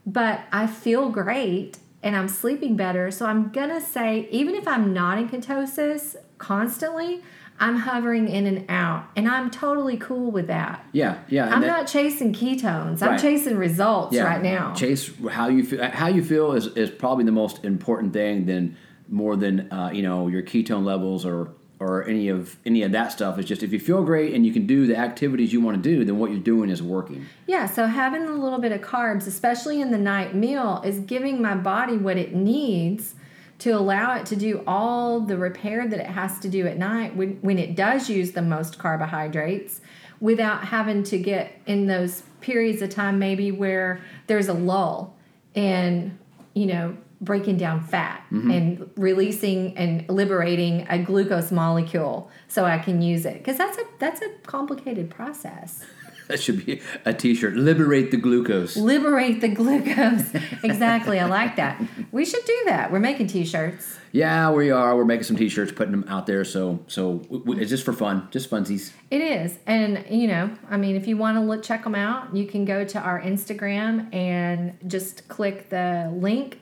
[0.04, 3.10] but I feel great and I'm sleeping better.
[3.10, 7.22] So I'm going to say, even if I'm not in ketosis constantly,
[7.58, 9.04] I'm hovering in and out.
[9.16, 10.84] And I'm totally cool with that.
[10.92, 11.54] Yeah, yeah.
[11.54, 13.02] I'm that- not chasing ketones.
[13.02, 13.20] I'm Right.
[13.20, 14.72] chasing results yeah, right now.
[14.74, 15.84] Chase how you feel.
[15.84, 18.76] How you feel is, is probably the most important thing than
[19.10, 23.10] more than uh, you know your ketone levels or or any of any of that
[23.10, 23.38] stuff.
[23.38, 25.82] It's just if you feel great and you can do the activities you want to
[25.82, 27.26] do, then what you're doing is working.
[27.46, 31.40] Yeah, so having a little bit of carbs, especially in the night meal, is giving
[31.40, 33.14] my body what it needs
[33.60, 37.16] to allow it to do all the repair that it has to do at night
[37.16, 39.80] when, when it does use the most carbohydrates
[40.20, 45.14] without having to get in those periods of time maybe where there's a lull
[45.54, 46.18] and,
[46.54, 48.50] you know, breaking down fat mm-hmm.
[48.50, 53.84] and releasing and liberating a glucose molecule so I can use it because that's a
[53.98, 55.84] that's a complicated process.
[56.30, 57.56] That should be a T-shirt.
[57.56, 58.76] Liberate the glucose.
[58.76, 60.32] Liberate the glucose.
[60.62, 61.18] exactly.
[61.18, 61.82] I like that.
[62.12, 62.92] We should do that.
[62.92, 63.98] We're making t-shirts.
[64.12, 64.96] Yeah, we are.
[64.96, 66.44] We're making some T-shirts, putting them out there.
[66.44, 68.92] So so it's just for fun, just funsies.
[69.10, 69.58] It is.
[69.66, 72.64] And you know, I mean, if you want to look check them out, you can
[72.64, 76.60] go to our Instagram and just click the link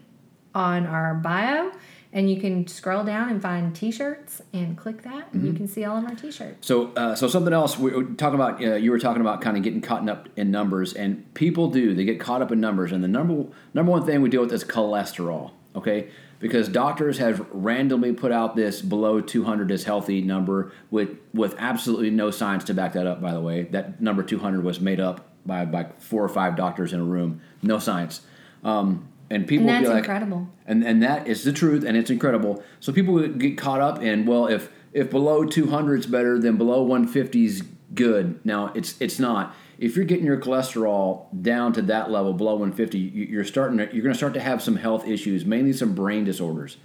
[0.54, 1.72] on our bio
[2.12, 5.84] and you can scroll down and find t-shirts and click that and you can see
[5.84, 6.66] all of our t-shirts.
[6.66, 8.62] So, uh, so something else we were talking about.
[8.62, 11.94] Uh, you were talking about kind of getting caught up in numbers, and people do.
[11.94, 14.52] They get caught up in numbers, and the number number one thing we deal with
[14.52, 15.52] is cholesterol.
[15.76, 16.08] Okay,
[16.40, 22.10] because doctors have randomly put out this below 200 is healthy number with with absolutely
[22.10, 23.20] no science to back that up.
[23.20, 26.92] By the way, that number 200 was made up by by four or five doctors
[26.92, 27.42] in a room.
[27.62, 28.22] No science.
[28.64, 30.48] Um, and people And that's like, incredible.
[30.66, 32.62] and and that is the truth, and it's incredible.
[32.80, 36.82] So people get caught up in well, if if below 200 is better, then below
[36.82, 37.62] 150 is
[37.94, 38.40] good.
[38.44, 39.54] Now it's it's not.
[39.78, 43.84] If you're getting your cholesterol down to that level, below 150, you- you're starting to,
[43.94, 46.78] you're going to start to have some health issues, mainly some brain disorders,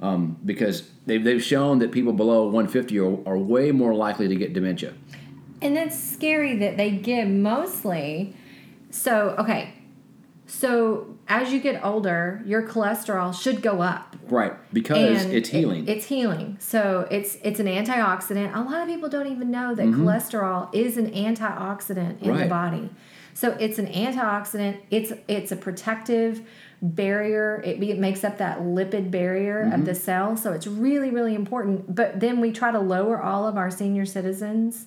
[0.00, 4.34] um, because they've they've shown that people below 150 are, are way more likely to
[4.34, 4.92] get dementia.
[5.60, 8.34] And that's scary that they give mostly.
[8.90, 9.74] So, okay.
[10.46, 14.16] So, as you get older, your cholesterol should go up.
[14.28, 15.88] Right, because and it's it- healing.
[15.88, 16.56] it's healing.
[16.60, 18.54] So it's it's an antioxidant.
[18.54, 20.06] A lot of people don't even know that Mm-hmm.
[20.06, 22.90] cholesterol is an antioxidant in the body.
[23.34, 24.76] So it's an antioxidant.
[24.90, 26.42] It's it's a protective
[26.82, 27.62] barrier.
[27.64, 29.74] It, it makes up that lipid barrier Mm-hmm.
[29.80, 30.36] of the cell.
[30.36, 31.94] So it's really really important.
[31.94, 34.86] But then we try to lower all of our senior citizens.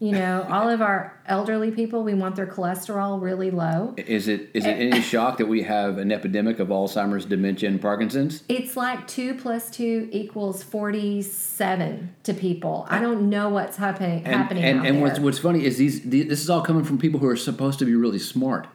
[0.00, 3.94] You know, all of our elderly people, we want their cholesterol really low.
[3.98, 7.82] is it is it any shock that we have an epidemic of Alzheimer's, dementia, and
[7.82, 8.42] Parkinson's?
[8.48, 12.86] It's like two plus two equals forty-seven to people.
[12.88, 15.02] I don't know what's happening and, happening and, out and there.
[15.02, 17.78] what's what's funny is these, the this is all coming from people who are supposed
[17.80, 18.68] to be really smart.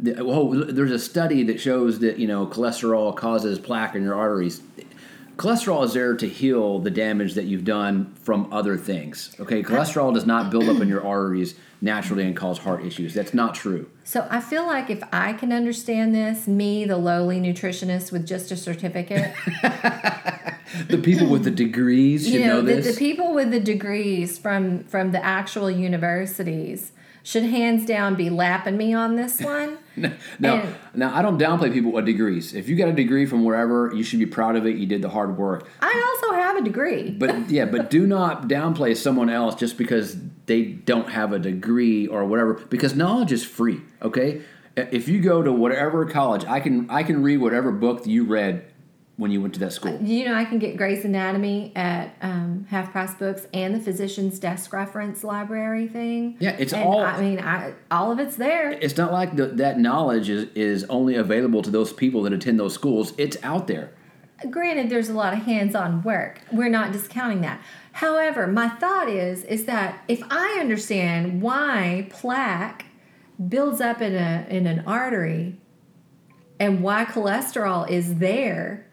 [0.00, 4.16] The, oh, there's a study that shows that you know cholesterol causes plaque in your
[4.16, 4.60] arteries.
[5.38, 9.36] Cholesterol is there to heal the damage that you've done from other things.
[9.38, 13.14] Okay, cholesterol does not build up in your arteries naturally and cause heart issues.
[13.14, 13.88] That's not true.
[14.02, 18.50] so I feel like if I can understand this, me, the lowly nutritionist with just
[18.50, 19.32] a certificate,
[20.88, 22.94] The people with the degrees should you know, know the, this.
[22.94, 26.92] the people with the degrees from from the actual universities
[27.28, 29.76] should hands down be lapping me on this one.
[30.38, 32.54] No, And- now I don't downplay people with degrees.
[32.54, 34.76] If you got a degree from wherever, you should be proud of it.
[34.76, 35.68] You did the hard work.
[35.82, 37.10] I also have a degree.
[37.10, 42.06] But yeah, but do not downplay someone else just because they don't have a degree
[42.06, 42.54] or whatever.
[42.54, 43.82] Because knowledge is free.
[44.00, 44.40] Okay,
[44.76, 48.64] if you go to whatever college, I can I can read whatever book you read
[49.18, 49.98] when you went to that school?
[50.00, 54.38] You know, I can get Gray's Anatomy at um, Half Price Books and the Physician's
[54.38, 56.36] Desk Reference Library thing.
[56.38, 57.00] Yeah, it's And, all.
[57.00, 58.70] I mean, I, all of it's there.
[58.70, 62.58] it's not like the, that knowledge is, is only available to those people that attend
[62.60, 63.12] those schools.
[63.18, 63.92] It's out there.
[64.50, 66.40] Granted, there's a lot of hands-on work.
[66.52, 67.60] We're not discounting that.
[67.90, 72.84] However, my thought is is that if I understand why plaque
[73.48, 75.58] builds up in a in an artery
[76.60, 78.86] and why cholesterol is there,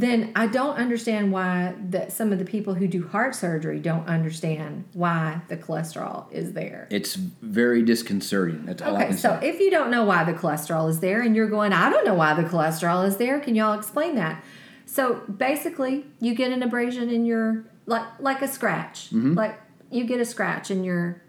[0.00, 4.06] then I don't understand why that some of the people who do heart surgery don't
[4.06, 6.86] understand why the cholesterol is there.
[6.90, 8.66] It's very disconcerting.
[8.66, 9.48] That's all I Okay, so say.
[9.48, 12.14] if you don't know why the cholesterol is there and you're going, I don't know
[12.14, 14.44] why the cholesterol is there, can y'all explain that?
[14.86, 19.34] So basically, you get an abrasion in your like like a scratch, Mm-hmm.
[19.34, 19.58] like
[19.90, 21.22] you get a scratch in your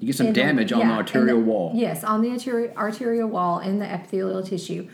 [0.00, 1.72] You get some in the- damage on yeah, the arterial wall.
[1.74, 4.88] Yes, on the arterial arterial wall in the epithelial tissue.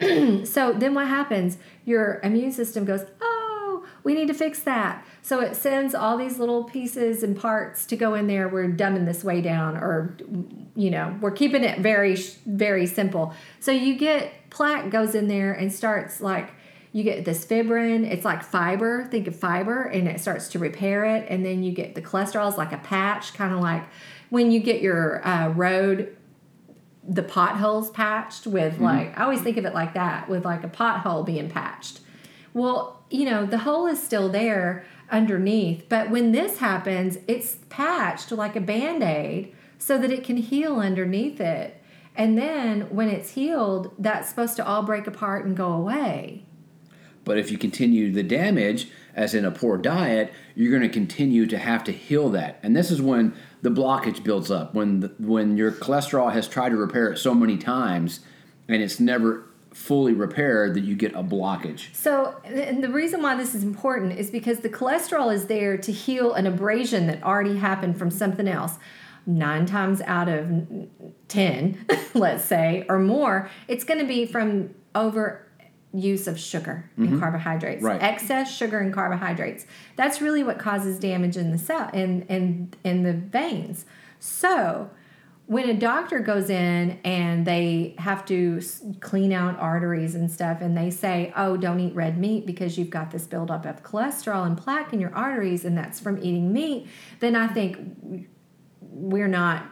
[0.44, 1.58] so then what happens?
[1.84, 5.04] Your immune system goes, oh, we need to fix that.
[5.22, 8.48] So it sends all these little pieces and parts to go in there.
[8.48, 10.16] We're dumbing this way down, or
[10.74, 13.34] you know, we're keeping it very, very simple.
[13.60, 16.50] So you get plaque goes in there and starts like
[16.92, 18.04] you get this fibrin.
[18.04, 19.04] It's like fiber.
[19.04, 21.26] Think of fiber, and it starts to repair it.
[21.28, 23.84] And then you get the cholesterol is like a patch, kind of like
[24.30, 26.16] when you get your uh, road
[27.06, 28.84] the potholes patched with mm-hmm.
[28.84, 32.00] like I always think of it like that with like a pothole being patched.
[32.52, 38.32] Well, you know, the hole is still there underneath, but when this happens, it's patched
[38.32, 41.82] like a band-aid so that it can heal underneath it.
[42.16, 46.44] And then when it's healed, that's supposed to all break apart and go away.
[47.30, 51.46] But if you continue the damage, as in a poor diet, you're going to continue
[51.46, 52.58] to have to heal that.
[52.64, 54.74] And this is when the blockage builds up.
[54.74, 58.18] When the, when your cholesterol has tried to repair it so many times,
[58.66, 61.94] and it's never fully repaired, that you get a blockage.
[61.94, 65.92] So, and the reason why this is important is because the cholesterol is there to
[65.92, 68.76] heal an abrasion that already happened from something else.
[69.24, 70.64] Nine times out of
[71.28, 75.46] 10, let's say, or more, it's going to be from over
[75.92, 77.86] use of sugar and carbohydrates Mm-hmm.
[77.86, 78.02] Right.
[78.02, 83.02] excess sugar and carbohydrates that's really what causes damage in the cell in in in
[83.02, 83.84] the veins
[84.20, 84.90] so
[85.46, 88.60] when a doctor goes in and they have to
[89.00, 92.90] clean out arteries and stuff and they say oh don't eat red meat because you've
[92.90, 96.86] got this buildup of cholesterol and plaque in your arteries and that's from eating meat
[97.18, 97.78] then i think
[98.80, 99.64] we're not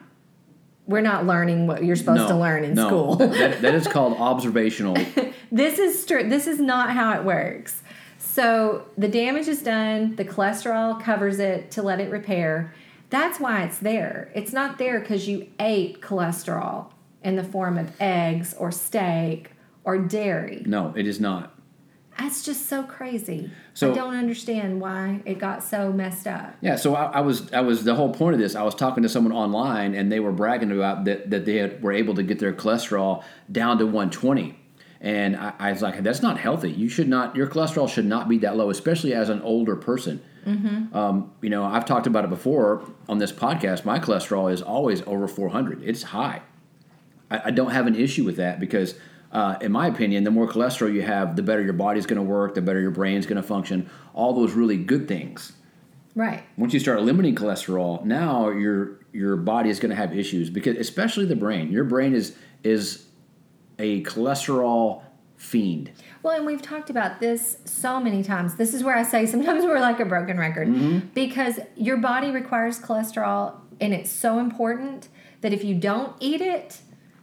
[0.89, 2.87] we're not learning what you're supposed to learn in no.
[2.87, 4.95] school that, that is called observational.
[5.53, 7.83] this is str- this is not how it works.
[8.19, 12.75] So the damage is done, the cholesterol covers it to let it repair.
[13.11, 14.33] That's why it's there.
[14.35, 16.91] It's not there because you ate cholesterol
[17.23, 19.53] in the form of eggs or steak
[19.85, 20.63] or dairy.
[20.67, 21.58] No, it is not.
[22.19, 23.51] That's just so crazy.
[23.75, 26.57] So- I don't understand why it got so messed up.
[26.61, 28.55] Yeah, so I, I was I was the whole point of this.
[28.55, 31.83] I was talking to someone online, and they were bragging about that that they had,
[31.83, 34.59] were able to get their cholesterol down to 120,
[35.01, 36.71] and I, I was like, that's not healthy.
[36.73, 37.37] You should not.
[37.37, 40.21] Your cholesterol should not be that low, especially as an older person.
[40.95, 43.85] Um, you know, I've talked about it before on this podcast.
[43.85, 45.83] My cholesterol is always over 400.
[45.85, 46.41] It's high.
[47.31, 48.95] I, I don't have an issue with that because,
[49.33, 52.23] uh, in my opinion, the more cholesterol you have, the better your body's going to
[52.23, 53.89] work, the better your brain's going to function.
[54.15, 55.53] All those really good things
[56.15, 56.43] Right.
[56.57, 60.77] once you start limiting cholesterol, now your your body is going to have issues because
[60.77, 61.71] especially the brain.
[61.71, 63.07] Your brain is is
[63.79, 65.03] a cholesterol
[65.37, 65.93] fiend.
[66.23, 68.57] Well, and we've talked about this so many times.
[68.57, 72.81] This is where I say sometimes we're like a broken record because your body requires
[72.81, 75.09] cholesterol and it's so important
[75.43, 76.81] that if you don't eat it,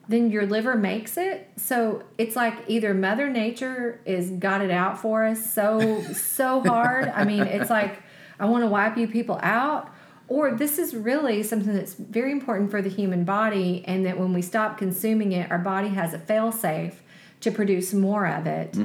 [0.07, 1.49] then your liver makes it.
[1.57, 7.07] So it's like either Mother Nature is got it out for us so so hard.
[7.09, 8.01] I mean, it's like
[8.39, 9.91] I want to wipe you people out.
[10.27, 14.33] Or this is really something that's very important for the human body, and that when
[14.33, 17.03] we stop consuming it, our body has a fail safe
[17.41, 18.75] to produce more of it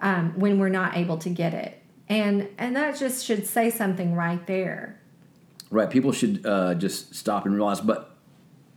[0.00, 1.82] um, when we're not able to get it.
[2.08, 4.98] And and that just should say something right there.
[5.70, 5.90] Right?
[5.90, 8.16] People should uh, just stop and realize, but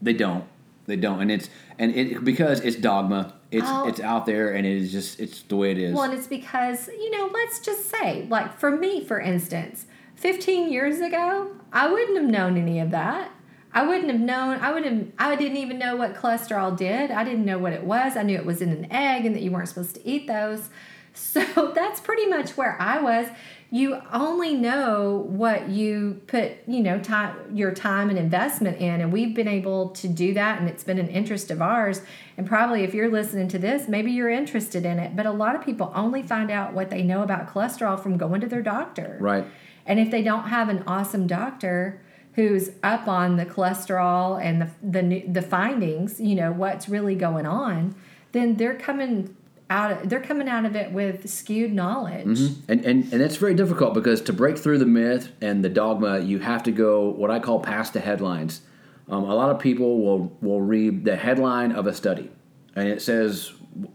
[0.01, 0.43] they don't.
[0.87, 3.33] They don't, and it's and it because it's dogma.
[3.51, 3.87] It's Oh.
[3.87, 5.93] it's out there, and it is just it's the way it is.
[5.93, 10.71] Well, and it's because, you know, let's just say, like for me, for instance, 15
[10.71, 13.31] years ago, I wouldn't have known any of that.
[13.73, 17.09] I wouldn't have known, I would have, I didn't even know what cholesterol did.
[17.09, 18.17] I didn't know what it was.
[18.17, 20.69] I knew it was in an egg and that you weren't supposed to eat those.
[21.13, 23.27] So that's pretty much where I was.
[23.73, 29.13] You only know what you put, you know, time your time and investment in, and
[29.13, 32.01] we've been able to do that, and it's been an interest of ours.
[32.35, 35.15] And probably, if you're listening to this, maybe you're interested in it.
[35.15, 38.41] But a lot of people only find out what they know about cholesterol from going
[38.41, 39.17] to their doctor.
[39.21, 39.45] Right.
[39.85, 42.01] And if they don't have an awesome doctor
[42.33, 47.45] who's up on the cholesterol and the the the findings, you know what's really going
[47.45, 47.95] on,
[48.33, 49.33] then they're coming
[49.71, 49.91] out.
[49.91, 52.27] Of, they're coming out of it with skewed knowledge.
[52.27, 52.71] Mm-hmm.
[52.71, 56.19] And, and and it's very difficult because to break through the myth and the dogma,
[56.19, 58.61] you have to go what I call past the headlines.
[59.09, 62.29] Um, a lot of people will will read the headline of a study,
[62.75, 63.53] and it says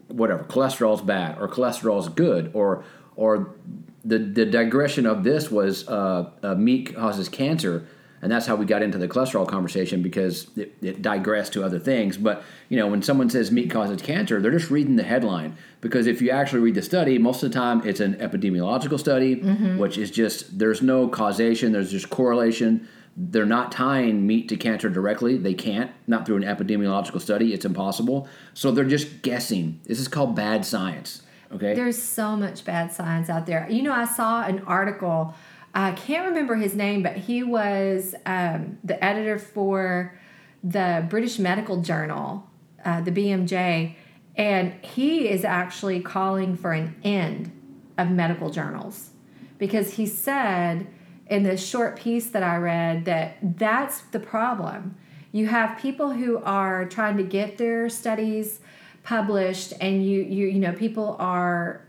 [0.09, 3.55] whatever cholesterol's bad or cholesterol's good or or
[4.05, 7.87] the the digression of this was uh, uh, meat causes cancer
[8.23, 11.79] and that's how we got into the cholesterol conversation because it, it, digressed to other
[11.79, 12.17] things.
[12.17, 16.07] But you know, when someone says meat causes cancer, they're just reading the headline because
[16.07, 19.79] if you actually read the study, most of the time it's an epidemiological study, mm-hmm.
[19.79, 22.89] which is just there's no causation, there's just correlation.
[23.19, 25.39] They're not tying meat to cancer directly.
[25.39, 27.55] They can't, not through an epidemiological study.
[27.55, 28.29] It's impossible.
[28.53, 29.81] So they're just guessing.
[29.87, 31.23] This is called bad science.
[31.51, 31.75] Okay.
[31.75, 33.67] There's so much bad science out there.
[33.71, 35.35] You know, I saw an article
[35.77, 40.18] I can't remember his name, but he was um, the editor for
[40.64, 42.49] the British Medical Journal,
[42.83, 43.95] uh, the BMJ,
[44.37, 47.53] and he is actually calling for an end
[47.99, 49.11] of medical journals
[49.59, 50.87] because he said
[51.27, 54.97] in this short piece that I read that that's the problem.
[55.31, 58.61] You have people who are trying to get their studies
[59.03, 61.86] published, and you you you know people are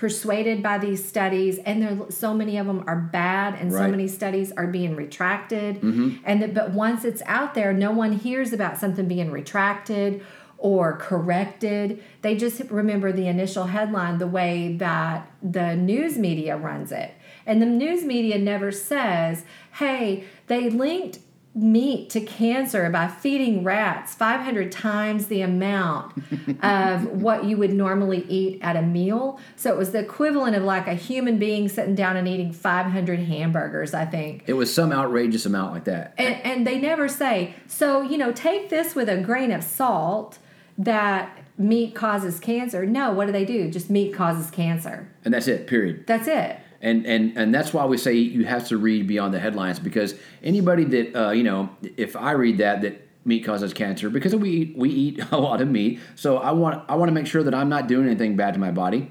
[0.00, 3.84] persuaded by these studies and there so many of them are bad and right.
[3.84, 6.16] so many studies are being retracted mm-hmm.
[6.24, 10.24] and that, but once it's out there no one hears about something being retracted
[10.56, 16.90] or corrected they just remember the initial headline the way that the news media runs
[16.92, 17.12] it
[17.44, 19.44] and the news media never says
[19.74, 21.18] hey they linked
[21.62, 26.16] meat to cancer by feeding rats 500 times the amount
[26.62, 29.38] of what you would normally eat at a meal.
[29.56, 33.20] So it was the equivalent of like a human being sitting down and eating 500
[33.20, 34.44] hamburgers, I think.
[34.46, 36.14] It was some outrageous amount like that.
[36.18, 40.38] And, and they never say, so, you know, take this with a grain of salt
[40.78, 42.86] that meat causes cancer.
[42.86, 43.70] No, what do they do?
[43.70, 45.08] Just meat causes cancer.
[45.24, 46.06] And that's it, period.
[46.06, 49.38] That's it and and and that's why we say you have to read beyond the
[49.38, 54.08] headlines because anybody that uh, you know if i read that that meat causes cancer
[54.08, 56.00] because we eat, we eat a lot of meat.
[56.14, 58.60] So i want i want to make sure that i'm not doing anything bad to
[58.60, 59.10] my body.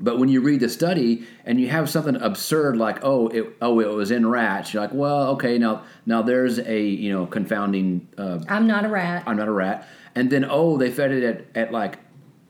[0.00, 3.80] But when you read the study and you have something absurd like oh it oh
[3.80, 8.08] it was in rats you're like well okay now now there's a you know confounding
[8.16, 9.24] uh, i'm not a rat.
[9.26, 9.88] I'm not a rat.
[10.14, 11.98] And then oh they fed it at, at like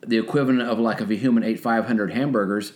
[0.07, 2.73] the equivalent of like if a human ate 500 hamburgers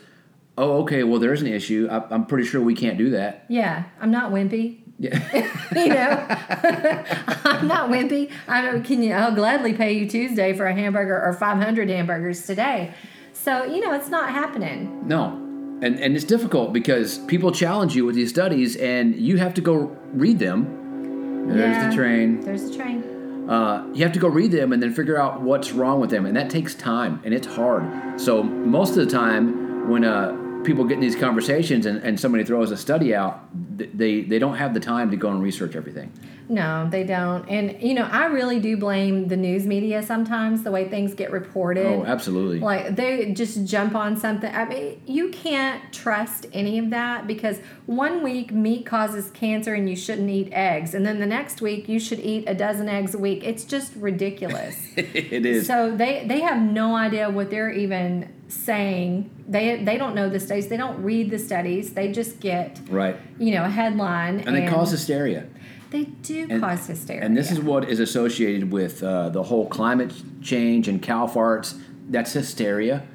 [0.59, 1.88] oh, okay, well, there's an issue.
[1.90, 3.44] I, am pretty sure we can't do that.
[3.48, 4.80] Yeah, I'm not wimpy.
[4.98, 5.18] Yeah.
[5.74, 6.26] you know,
[7.44, 8.30] I'm not wimpy.
[8.46, 12.94] I can you, I'll gladly pay you Tuesday for a hamburger or 500 hamburgers today.
[13.32, 15.09] So, you know, it's not happening.
[15.09, 15.38] No.
[15.82, 19.61] And, and it's difficult because people challenge you with these studies and you have to
[19.61, 21.48] go read them.
[21.48, 22.40] There's the train.
[22.40, 23.48] There's the train.
[23.50, 26.24] Uh, you have to go read them and then figure out what's wrong with them.
[26.26, 28.20] And that takes time and it's hard.
[28.20, 32.44] So, most of the time, when uh, people get in these conversations and, and somebody
[32.44, 36.12] throws a study out, they, they don't have the time to go and research everything.
[36.49, 37.49] No, they don't.
[37.49, 41.30] And, you know, I really do blame the news media sometimes, the way things get
[41.30, 41.86] reported.
[41.86, 42.61] Oh, absolutely.
[42.61, 44.53] Like, they just jump on something.
[44.55, 49.88] I mean, you can't trust any of that because one week meat causes cancer and
[49.88, 50.95] you shouldn't eat eggs.
[50.95, 53.43] And then the next week you should eat a dozen eggs a week.
[53.45, 54.76] It's just ridiculous.
[54.97, 55.66] it is.
[55.66, 60.38] So they, they have no idea what they're even saying they they don't know the
[60.38, 64.49] studies they don't read the studies they just get right you know a headline and,
[64.49, 65.47] and they cause hysteria
[65.93, 69.68] they do and, cause hysteria and this is what is associated with uh, the whole
[69.68, 70.12] climate
[70.43, 71.78] change and cow farts
[72.09, 73.07] that's hysteria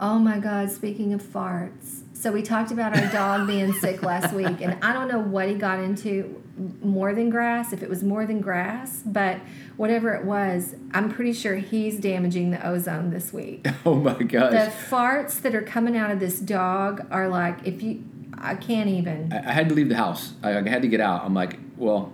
[0.00, 4.32] oh my god speaking of farts so we talked about our dog being sick last
[4.32, 6.42] week and i don't know what he got into
[6.82, 9.40] more than grass if it was more than grass but
[9.80, 13.66] whatever it was, I'm pretty sure he's damaging the ozone this week.
[13.86, 14.52] Oh my gosh.
[14.52, 18.04] The farts that are coming out of this dog are like, if you,
[18.34, 19.32] I can't even.
[19.32, 20.34] I, I had to leave the house.
[20.42, 21.24] I, I had to get out.
[21.24, 22.12] I'm like, well,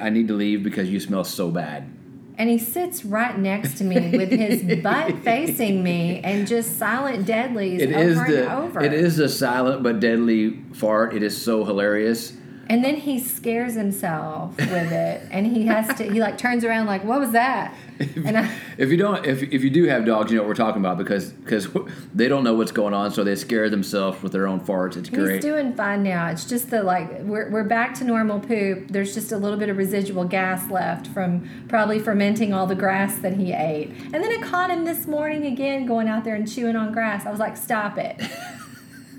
[0.00, 1.90] I need to leave because you smell so bad
[2.38, 7.26] and he sits right next to me with his butt facing me and just silent
[7.26, 8.80] deadlies it over is the, and over.
[8.80, 11.14] It is a silent but deadly fart.
[11.14, 12.32] It is so hilarious.
[12.70, 16.04] And then he scares himself with it, and he has to.
[16.04, 19.64] He like turns around, like, "What was that?" And I, If you don't, if, if
[19.64, 21.66] you do have dogs, you know what we're talking about because because
[22.14, 24.98] they don't know what's going on, so they scare themselves with their own farts.
[24.98, 25.36] It's great.
[25.36, 26.26] he's doing fine now.
[26.28, 28.88] It's just the like we're we're back to normal poop.
[28.88, 33.16] There's just a little bit of residual gas left from probably fermenting all the grass
[33.20, 33.90] that he ate.
[34.12, 37.24] And then it caught him this morning again going out there and chewing on grass.
[37.24, 38.20] I was like, "Stop it!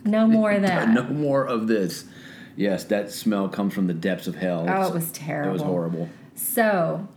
[0.05, 2.05] No more of that." no more of this.
[2.59, 4.65] Yes, that smell comes from the depths of hell.
[4.67, 5.49] Oh, it was terrible.
[5.49, 6.09] It was horrible.
[6.35, 7.07] So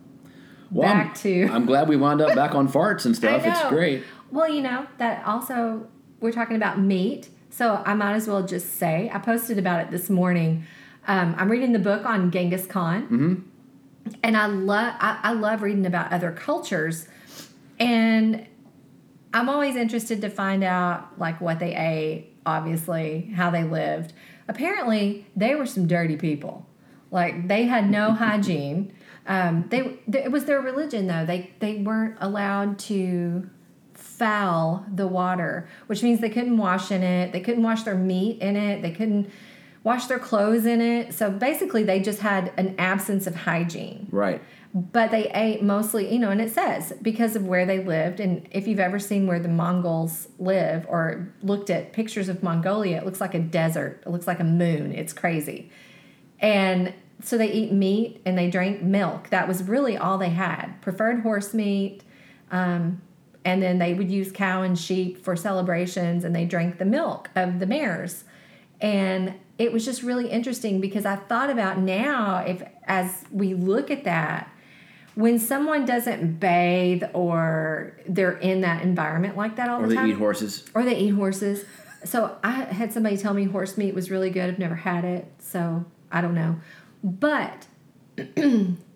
[0.70, 3.42] Well, I'm- back to I'm glad we wound up back on farts and stuff.
[3.44, 4.04] It's great.
[4.30, 5.88] Well, you know, that also,
[6.20, 7.28] we're talking about meat.
[7.50, 10.64] So I might as well just say, I posted about it this morning.
[11.08, 13.02] Um, I'm reading the book on Genghis Khan.
[13.02, 14.14] Mm-hmm.
[14.22, 17.08] And I love, I, I love reading about other cultures.
[17.80, 18.46] And
[19.34, 24.12] I'm always interested to find out, like, what they ate, obviously, how they lived.
[24.52, 26.66] Apparently, they were some dirty people.
[27.10, 28.92] Like, they had no hygiene.
[29.26, 31.24] Um, they, th- it was their religion, though.
[31.24, 33.48] They, they weren't allowed to
[33.94, 37.32] foul the water, which means they couldn't wash in it.
[37.32, 38.82] They couldn't wash their meat in it.
[38.82, 39.30] They couldn't
[39.84, 41.14] wash their clothes in it.
[41.14, 44.42] So basically, they just had an absence of hygiene Right.
[44.74, 48.20] But they ate mostly, you know, and it says because of where they lived.
[48.20, 52.96] And if you've ever seen where the Mongols live or looked at pictures of Mongolia,
[52.96, 54.02] it looks like a desert.
[54.06, 54.92] It looks like a moon.
[54.92, 55.70] It's crazy.
[56.40, 59.28] And so they eat meat and they drank milk.
[59.28, 60.80] That was really all they had.
[60.80, 62.02] Preferred horse meat.
[62.50, 63.02] Um,
[63.44, 67.28] and then they would use cow and sheep for celebrations and they drank the milk
[67.36, 68.24] of the mares.
[68.80, 73.90] And it was just really interesting because I thought about now if as we look
[73.90, 74.51] at that,
[75.14, 80.04] when someone doesn't bathe or they're in that environment like that all Or the time,
[80.04, 80.64] or they eat horses.
[80.74, 81.64] or they eat horses.
[82.04, 84.48] So I had somebody tell me horse meat was really good.
[84.50, 86.56] I've never had it, so I don't know.
[87.04, 87.66] But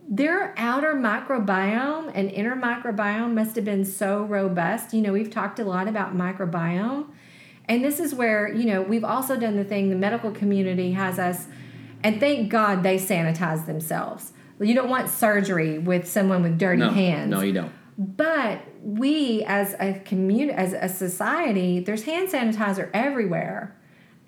[0.09, 4.95] their outer microbiome and inner microbiome must have been so robust.
[4.95, 7.07] You know, we've talked a lot about microbiome.
[7.69, 11.19] And this is where, you know, we've also done the thing the medical community has
[11.19, 11.47] us,
[12.05, 14.33] and thank God they sanitize themselves.
[14.61, 17.31] You don't want surgery with someone with dirty No, hands.
[17.31, 17.73] no, you don't.
[17.99, 23.75] But we, as a community, as a society, there's hand sanitizer everywhere,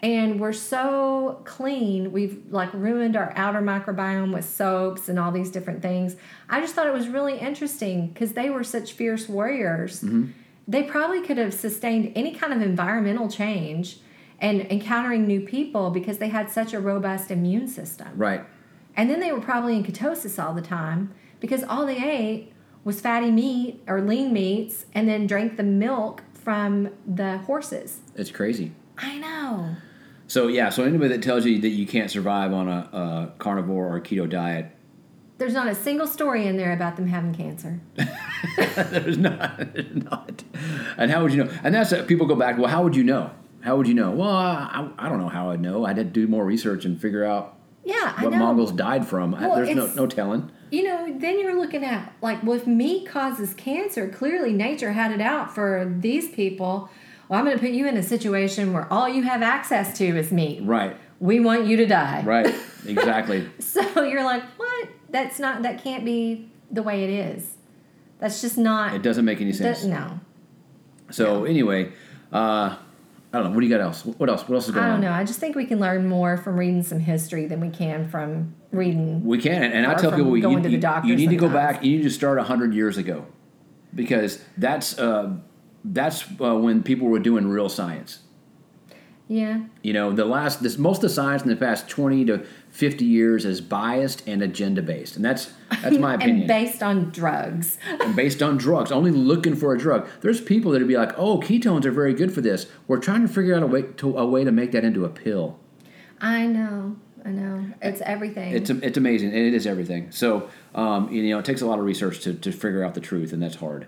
[0.03, 2.13] and we're so clean.
[2.13, 6.17] We've like ruined our outer microbiome with soaps and all these different things.
[6.49, 10.01] I just thought it was really interesting because they were such fierce warriors.
[10.03, 10.31] Mm-hmm.
[10.67, 13.99] They probably could have sustained any kind of environmental change
[14.41, 18.09] and encountering new people because they had such a robust immune system.
[18.17, 18.43] Right.
[18.99, 23.01] And then they were probably in ketosis all the time because all they ate was
[23.01, 28.01] fatty meat or lean meats and then drank the milk from the horses.
[28.17, 28.73] It's crazy.
[28.99, 29.77] I know.
[30.27, 33.95] So yeah, so anybody that tells you that you can't survive on a, a carnivore
[33.95, 34.75] or keto diet,
[35.39, 37.81] There's not a single story in there about them having cancer.
[38.57, 40.43] there's not, there's not.
[40.97, 41.53] And how would you know?
[41.63, 42.59] And that's uh, people go back.
[42.59, 43.31] Well, how would you know?
[43.61, 44.11] How would you know?
[44.11, 45.85] Well, I, I don't know how I'd know.
[45.85, 47.58] I'd have to do more research and figure out
[47.89, 48.39] Yeah, I what know.
[48.39, 49.33] Mongols died from.
[49.33, 50.51] Well, there's no no telling.
[50.71, 55.11] You know, then you're looking at like, well, if meat causes cancer, clearly nature had
[55.11, 56.91] it out for these people.
[57.29, 60.05] Well, I'm going to put you in a situation where all you have access to
[60.05, 60.61] is meat.
[60.65, 60.97] Right.
[61.21, 62.23] We want you to die.
[62.25, 62.55] Right.
[62.87, 63.47] Exactly.
[63.59, 64.89] So you're like, what?
[65.11, 65.63] That's not.
[65.63, 67.57] That can't be the way it is.
[68.19, 68.95] That's just not.
[68.95, 69.85] it doesn't make any that- sense.
[69.85, 70.21] no,
[71.11, 71.93] So anyway,
[72.33, 72.77] uh,
[73.33, 73.55] I don't know.
[73.55, 74.05] What do you got else?
[74.07, 74.49] What else?
[74.49, 74.91] What else is going on?
[74.91, 75.11] I don't on?
[75.11, 75.13] know.
[75.13, 78.55] I just think we can learn more from reading some history than we can from
[78.71, 79.23] reading.
[79.25, 81.29] We can, and, and I tell people you, going you, to the you doctor need
[81.31, 81.85] to go back.
[81.85, 83.27] You need to start hundred years ago,
[83.95, 85.37] because that's uh,
[85.85, 88.21] that's uh, when people were doing real science.
[89.31, 92.47] Yeah, You know, the last this most of the science in the past twenty to
[92.71, 95.53] fifty years is biased and agenda based, and that's
[95.83, 96.39] that's my opinion.
[96.41, 97.77] and based on drugs.
[98.01, 100.09] and based on drugs, only looking for a drug.
[100.23, 103.29] There's people that'd be like, "Oh, ketones are very good for this." We're trying to
[103.29, 105.59] figure out a way to a way to make that into a pill.
[106.21, 106.97] I know.
[107.23, 107.67] I know.
[107.83, 108.55] It's everything.
[108.55, 110.11] It's it's amazing, and it is everything.
[110.11, 113.01] So, um, you know, it takes a lot of research to, to figure out the
[113.03, 113.87] truth, and that's hard.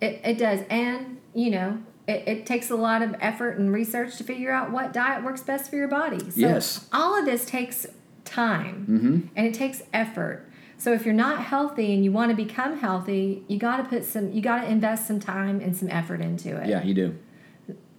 [0.00, 0.60] It, it does.
[0.70, 4.72] And, you know, it, it takes a lot of effort and research to figure out
[4.72, 6.18] what diet works best for your body.
[6.30, 6.88] So Yes.
[6.92, 7.86] all of this takes
[8.24, 9.20] time Mm-hmm.
[9.36, 10.44] and it takes effort.
[10.78, 14.04] So if you're not healthy and you want to become healthy, you got to put
[14.04, 16.68] some, you got to invest some time and some effort into it.
[16.68, 17.16] Yeah, you do.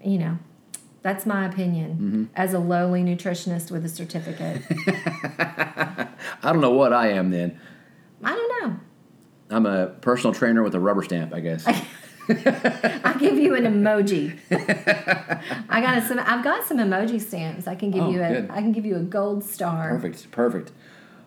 [0.04, 0.38] You know,
[1.02, 2.24] that's my opinion Mm-hmm.
[2.36, 4.62] as a lowly nutritionist with a certificate.
[5.40, 6.08] I
[6.44, 7.60] don't know what I am then.
[8.24, 8.80] I don't know.
[9.52, 11.68] I'm a personal trainer with a rubber stamp, I guess.
[13.04, 14.38] I'll give you an emoji.
[15.70, 16.20] I got some.
[16.20, 17.68] I've got some emoji stamps.
[17.68, 18.30] I can give Oh, you a.
[18.30, 18.50] good.
[18.52, 19.90] I can give you a gold star.
[19.90, 20.32] Perfect.
[20.32, 20.72] Perfect.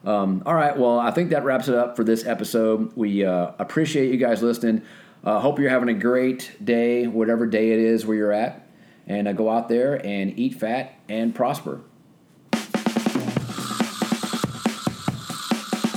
[0.04, 0.76] Um, all right.
[0.76, 2.92] Well, I think that wraps it up for this episode.
[2.96, 4.82] We uh, appreciate you guys listening.
[5.24, 8.66] Uh, hope you're having a great day, whatever day it is where you're at,
[9.06, 11.80] and uh, go out there and eat fat and prosper.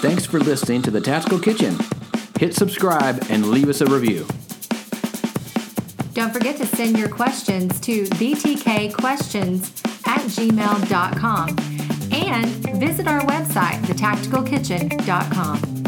[0.02, 1.76] Thanks for listening to the Tactical Kitchen.
[2.40, 4.28] Hit subscribe and leave us a review.
[6.16, 11.50] Don't forget to send your questions to btkquestions at gmail.com
[12.14, 15.85] and visit our website, thetacticalkitchen.com.